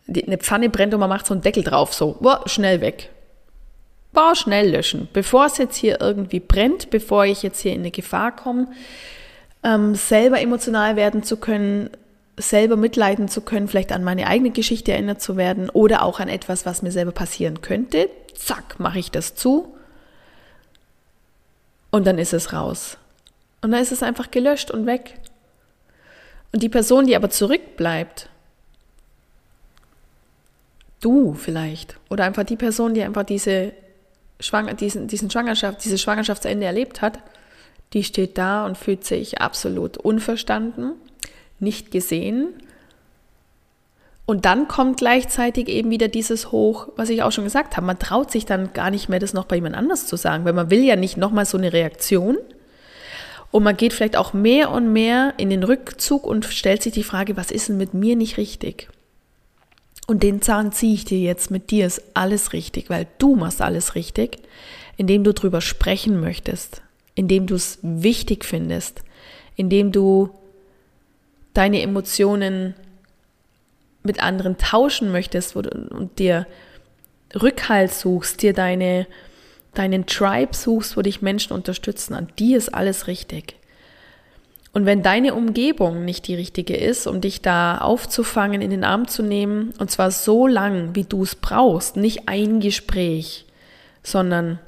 eine 0.09 0.39
Pfanne 0.39 0.69
brennt 0.69 0.93
und 0.95 1.01
man 1.01 1.09
macht 1.09 1.27
so 1.27 1.35
einen 1.35 1.43
Deckel 1.43 1.63
drauf, 1.63 1.95
so, 1.95 2.19
boah, 2.21 2.43
schnell 2.47 2.81
weg 2.81 3.11
boah, 4.15 4.35
schnell 4.35 4.71
löschen, 4.71 5.09
bevor 5.13 5.47
es 5.47 5.59
jetzt 5.59 5.77
hier 5.77 6.01
irgendwie 6.01 6.41
brennt, 6.41 6.89
bevor 6.91 7.27
ich 7.27 7.43
jetzt 7.43 7.61
hier 7.61 7.73
in 7.73 7.81
eine 7.81 7.91
Gefahr 7.91 8.35
komme, 8.35 8.69
ähm, 9.63 9.95
selber 9.97 10.41
emotional 10.41 10.97
werden 10.97 11.25
zu 11.25 11.37
können, 11.37 11.91
selber 12.37 12.77
mitleiden 12.77 13.29
zu 13.29 13.41
können, 13.41 13.69
vielleicht 13.69 13.93
an 13.93 14.05
meine 14.05 14.27
eigene 14.29 14.51
Geschichte 14.51 14.93
erinnert 14.93 15.21
zu 15.21 15.37
werden 15.37 15.69
oder 15.69 16.03
auch 16.03 16.21
an 16.21 16.29
etwas, 16.29 16.65
was 16.65 16.83
mir 16.83 16.93
selber 16.93 17.13
passieren 17.13 17.61
könnte. 17.61 18.09
Zack, 18.35 18.79
mache 18.79 18.99
ich 18.99 19.11
das 19.11 19.35
zu 19.35 19.75
und 21.95 22.09
dann 22.09 22.19
ist 22.19 22.33
es 22.33 22.53
raus. 22.53 22.99
Und 23.63 23.71
dann 23.71 23.81
ist 23.81 23.93
es 23.93 24.03
einfach 24.03 24.33
gelöscht 24.33 24.73
und 24.73 24.85
weg. 24.85 25.21
Und 26.53 26.61
die 26.61 26.69
Person, 26.69 27.07
die 27.07 27.15
aber 27.15 27.31
zurückbleibt, 27.31 28.29
du 31.01 31.35
vielleicht, 31.35 31.97
oder 32.11 32.25
einfach 32.25 32.43
die 32.43 32.57
Person, 32.57 32.95
die 32.95 33.03
einfach 33.05 33.23
diese 33.23 33.75
Schwang 34.41 34.77
diesen, 34.77 35.07
diesen 35.07 35.31
Schwangerschaft, 35.31 35.85
dieses 35.85 36.03
Schwangerschaftsende 36.03 36.67
erlebt 36.67 37.01
hat, 37.01 37.21
die 37.93 38.03
steht 38.03 38.39
da 38.39 38.67
und 38.67 38.77
fühlt 38.77 39.05
sich 39.05 39.41
absolut 39.41 39.97
unverstanden, 39.97 40.95
nicht 41.61 41.93
gesehen. 41.93 42.55
Und 44.27 44.47
dann 44.47 44.69
kommt 44.69 44.97
gleichzeitig 44.97 45.69
eben 45.69 45.91
wieder 45.91 46.09
dieses 46.09 46.51
Hoch, 46.51 46.89
was 46.97 47.11
ich 47.11 47.23
auch 47.23 47.33
schon 47.33 47.45
gesagt 47.45 47.77
habe. 47.77 47.87
Man 47.87 47.99
traut 47.99 48.31
sich 48.31 48.47
dann 48.47 48.73
gar 48.73 48.91
nicht 48.91 49.09
mehr, 49.09 49.19
das 49.19 49.35
noch 49.35 49.45
bei 49.45 49.57
jemand 49.57 49.75
anders 49.75 50.07
zu 50.07 50.17
sagen, 50.17 50.45
weil 50.45 50.55
man 50.55 50.71
will 50.71 50.83
ja 50.83 50.97
nicht 50.97 51.17
nochmal 51.17 51.45
so 51.45 51.59
eine 51.59 51.73
Reaktion. 51.73 52.39
Und 53.51 53.63
man 53.63 53.77
geht 53.77 53.93
vielleicht 53.93 54.17
auch 54.17 54.33
mehr 54.33 54.71
und 54.71 54.93
mehr 54.93 55.35
in 55.37 55.51
den 55.51 55.63
Rückzug 55.63 56.27
und 56.27 56.47
stellt 56.47 56.83
sich 56.83 56.95
die 56.95 57.05
Frage, 57.05 57.37
was 57.37 57.51
ist 57.51 57.69
denn 57.69 57.77
mit 57.77 57.93
mir 57.93 58.17
nicht 58.17 58.39
richtig? 58.39 58.89
Und 60.07 60.23
den 60.23 60.43
Zahn 60.43 60.73
ziehe 60.73 60.95
ich 60.95 61.05
dir 61.05 61.19
jetzt 61.19 61.51
mit 61.51 61.71
dir, 61.71 61.87
ist 61.87 62.03
alles 62.15 62.53
richtig, 62.53 62.91
weil 62.91 63.07
du 63.19 63.37
machst 63.37 63.63
alles 63.63 63.95
richtig, 63.95 64.39
indem 64.97 65.23
du 65.23 65.33
drüber 65.33 65.61
sprechen 65.61 66.21
möchtest, 66.21 66.83
indem 67.15 67.47
du 67.47 67.55
es 67.55 67.79
wichtig 67.83 68.45
findest, 68.45 69.03
indem 69.57 69.93
du 69.93 70.31
deine 71.55 71.81
Emotionen 71.83 72.75
mit 74.05 74.23
anderen 74.23 74.59
tauschen 74.59 75.11
möchtest 75.11 75.57
und 75.57 76.19
dir 76.19 76.47
Rückhalt 77.35 77.93
suchst, 77.93 78.43
dir 78.43 78.53
deine, 78.53 79.07
deinen 79.73 80.07
Tribe 80.07 80.55
suchst, 80.55 80.97
wo 80.97 81.03
dich 81.03 81.23
Menschen 81.23 81.53
unterstützen. 81.53 82.15
An 82.15 82.29
dir 82.39 82.57
ist 82.57 82.73
alles 82.73 83.07
richtig. 83.09 83.57
Und 84.73 84.87
wenn 84.87 85.03
deine 85.03 85.35
Umgebung 85.35 86.05
nicht 86.05 86.27
die 86.27 86.35
richtige 86.35 86.77
ist, 86.77 87.07
um 87.07 87.21
dich 87.21 87.43
da 87.43 87.79
aufzufangen, 87.79 88.61
in 88.61 88.71
den 88.71 88.85
Arm 88.85 89.07
zu 89.07 89.23
nehmen, 89.23 89.73
und 89.79 89.91
zwar 89.91 90.11
so 90.11 90.47
lang, 90.47 90.95
wie 90.95 91.05
du 91.05 91.23
es 91.23 91.37
brauchst, 91.37 91.97
nicht 91.97 92.29
ein 92.29 92.61
Gespräch, 92.61 93.47
sondern 94.03 94.59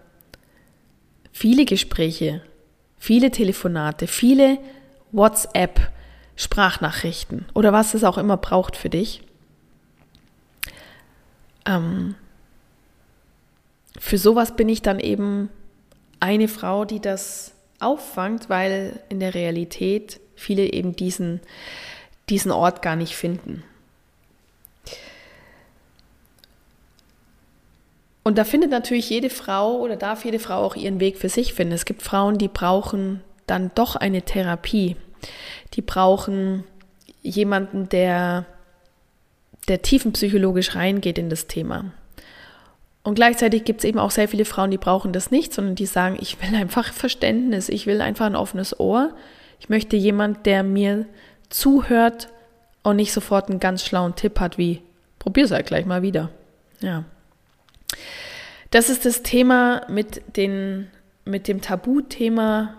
viele 1.32 1.64
Gespräche, 1.64 2.40
viele 2.96 3.32
Telefonate, 3.32 4.06
viele 4.06 4.58
WhatsApp, 5.10 5.90
Sprachnachrichten 6.36 7.46
oder 7.54 7.72
was 7.72 7.94
es 7.94 8.04
auch 8.04 8.18
immer 8.18 8.36
braucht 8.36 8.76
für 8.76 8.90
dich. 8.90 9.22
Ähm, 11.66 12.14
für 13.98 14.18
sowas 14.18 14.56
bin 14.56 14.68
ich 14.68 14.82
dann 14.82 15.00
eben 15.00 15.48
eine 16.20 16.48
Frau, 16.48 16.84
die 16.84 17.00
das 17.00 17.52
auffangt, 17.80 18.48
weil 18.48 19.00
in 19.08 19.20
der 19.20 19.34
Realität 19.34 20.20
viele 20.34 20.72
eben 20.72 20.96
diesen, 20.96 21.40
diesen 22.28 22.50
Ort 22.50 22.82
gar 22.82 22.96
nicht 22.96 23.16
finden. 23.16 23.62
Und 28.22 28.38
da 28.38 28.44
findet 28.44 28.70
natürlich 28.70 29.08
jede 29.08 29.30
Frau 29.30 29.78
oder 29.78 29.94
darf 29.94 30.24
jede 30.24 30.40
Frau 30.40 30.56
auch 30.56 30.74
ihren 30.74 30.98
Weg 30.98 31.16
für 31.16 31.28
sich 31.28 31.54
finden. 31.54 31.74
Es 31.74 31.84
gibt 31.84 32.02
Frauen, 32.02 32.38
die 32.38 32.48
brauchen 32.48 33.22
dann 33.46 33.70
doch 33.76 33.94
eine 33.94 34.22
Therapie. 34.22 34.96
Die 35.74 35.82
brauchen 35.82 36.64
jemanden, 37.22 37.88
der, 37.88 38.44
der 39.68 39.82
tiefenpsychologisch 39.82 40.74
reingeht 40.74 41.18
in 41.18 41.28
das 41.28 41.46
Thema. 41.46 41.92
Und 43.02 43.14
gleichzeitig 43.14 43.64
gibt 43.64 43.80
es 43.80 43.84
eben 43.84 43.98
auch 43.98 44.10
sehr 44.10 44.28
viele 44.28 44.44
Frauen, 44.44 44.70
die 44.70 44.78
brauchen 44.78 45.12
das 45.12 45.30
nicht, 45.30 45.54
sondern 45.54 45.76
die 45.76 45.86
sagen, 45.86 46.16
ich 46.20 46.42
will 46.42 46.54
einfach 46.56 46.92
Verständnis, 46.92 47.68
ich 47.68 47.86
will 47.86 48.00
einfach 48.00 48.26
ein 48.26 48.34
offenes 48.36 48.80
Ohr. 48.80 49.14
Ich 49.60 49.68
möchte 49.68 49.96
jemand, 49.96 50.44
der 50.44 50.62
mir 50.62 51.06
zuhört 51.48 52.28
und 52.82 52.96
nicht 52.96 53.12
sofort 53.12 53.48
einen 53.48 53.60
ganz 53.60 53.84
schlauen 53.84 54.16
Tipp 54.16 54.40
hat, 54.40 54.58
wie 54.58 54.82
probier's 55.18 55.52
halt 55.52 55.66
gleich 55.66 55.86
mal 55.86 56.02
wieder. 56.02 56.30
Ja. 56.80 57.04
Das 58.70 58.90
ist 58.90 59.04
das 59.04 59.22
Thema 59.22 59.82
mit, 59.88 60.36
den, 60.36 60.88
mit 61.24 61.48
dem 61.48 61.60
Tabuthema 61.60 62.74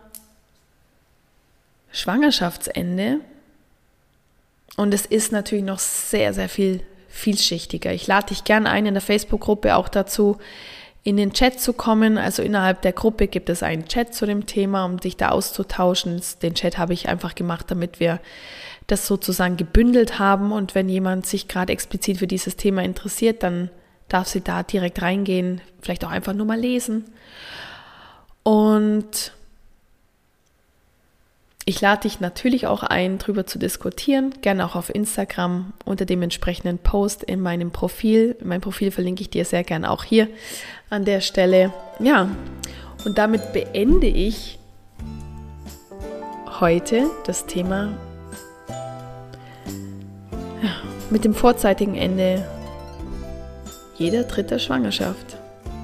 Schwangerschaftsende. 1.91 3.21
Und 4.77 4.93
es 4.93 5.05
ist 5.05 5.33
natürlich 5.33 5.65
noch 5.65 5.79
sehr, 5.79 6.33
sehr 6.33 6.47
viel 6.47 6.81
vielschichtiger. 7.09 7.91
Ich 7.91 8.07
lade 8.07 8.27
dich 8.27 8.45
gerne 8.45 8.69
ein, 8.69 8.85
in 8.85 8.93
der 8.93 9.01
Facebook-Gruppe 9.01 9.75
auch 9.75 9.89
dazu 9.89 10.37
in 11.03 11.17
den 11.17 11.33
Chat 11.33 11.59
zu 11.59 11.73
kommen. 11.73 12.17
Also 12.17 12.43
innerhalb 12.43 12.81
der 12.83 12.93
Gruppe 12.93 13.27
gibt 13.27 13.49
es 13.49 13.63
einen 13.63 13.87
Chat 13.87 14.13
zu 14.13 14.25
dem 14.25 14.45
Thema, 14.45 14.85
um 14.85 14.99
dich 14.99 15.17
da 15.17 15.29
auszutauschen. 15.29 16.21
Den 16.41 16.53
Chat 16.53 16.77
habe 16.77 16.93
ich 16.93 17.09
einfach 17.09 17.33
gemacht, 17.33 17.65
damit 17.69 17.99
wir 17.99 18.19
das 18.85 19.07
sozusagen 19.07 19.57
gebündelt 19.57 20.19
haben. 20.19 20.51
Und 20.51 20.75
wenn 20.75 20.89
jemand 20.89 21.25
sich 21.25 21.47
gerade 21.47 21.73
explizit 21.73 22.17
für 22.17 22.27
dieses 22.27 22.55
Thema 22.55 22.83
interessiert, 22.83 23.41
dann 23.41 23.71
darf 24.09 24.27
sie 24.27 24.41
da 24.41 24.63
direkt 24.63 25.01
reingehen, 25.01 25.61
vielleicht 25.81 26.05
auch 26.05 26.11
einfach 26.11 26.33
nur 26.33 26.45
mal 26.45 26.59
lesen. 26.59 27.05
Und 28.43 29.33
ich 31.67 31.81
lade 31.81 32.03
dich 32.03 32.21
natürlich 32.21 32.65
auch 32.65 32.81
ein, 32.81 33.17
darüber 33.17 33.45
zu 33.45 33.59
diskutieren, 33.59 34.33
gerne 34.41 34.65
auch 34.65 34.77
auf 34.77 34.89
Instagram 34.89 35.73
unter 35.83 36.05
dem 36.05 36.21
entsprechenden 36.21 36.77
Post 36.77 37.23
in 37.23 37.41
meinem 37.41 37.71
Profil. 37.71 38.37
Mein 38.41 38.61
Profil 38.61 38.89
verlinke 38.89 39.21
ich 39.21 39.29
dir 39.29 39.43
sehr 39.43 39.65
gerne 39.65 39.91
auch 39.91 40.05
hier 40.05 40.29
an 40.89 41.03
der 41.03 41.19
Stelle. 41.19 41.73
Ja, 41.99 42.29
und 43.03 43.17
damit 43.17 43.51
beende 43.51 44.07
ich 44.07 44.59
heute 46.61 47.09
das 47.25 47.47
Thema 47.47 47.97
mit 51.09 51.25
dem 51.25 51.33
vorzeitigen 51.33 51.95
Ende 51.95 52.47
jeder 53.97 54.23
dritten 54.23 54.57
Schwangerschaft. 54.57 55.37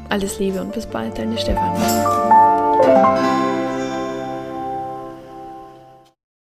Alles 0.07 0.39
Liebe 0.39 0.61
und 0.61 0.71
bis 0.71 0.85
bald, 0.85 1.17
deine 1.17 1.37
Stefanie. 1.37 3.32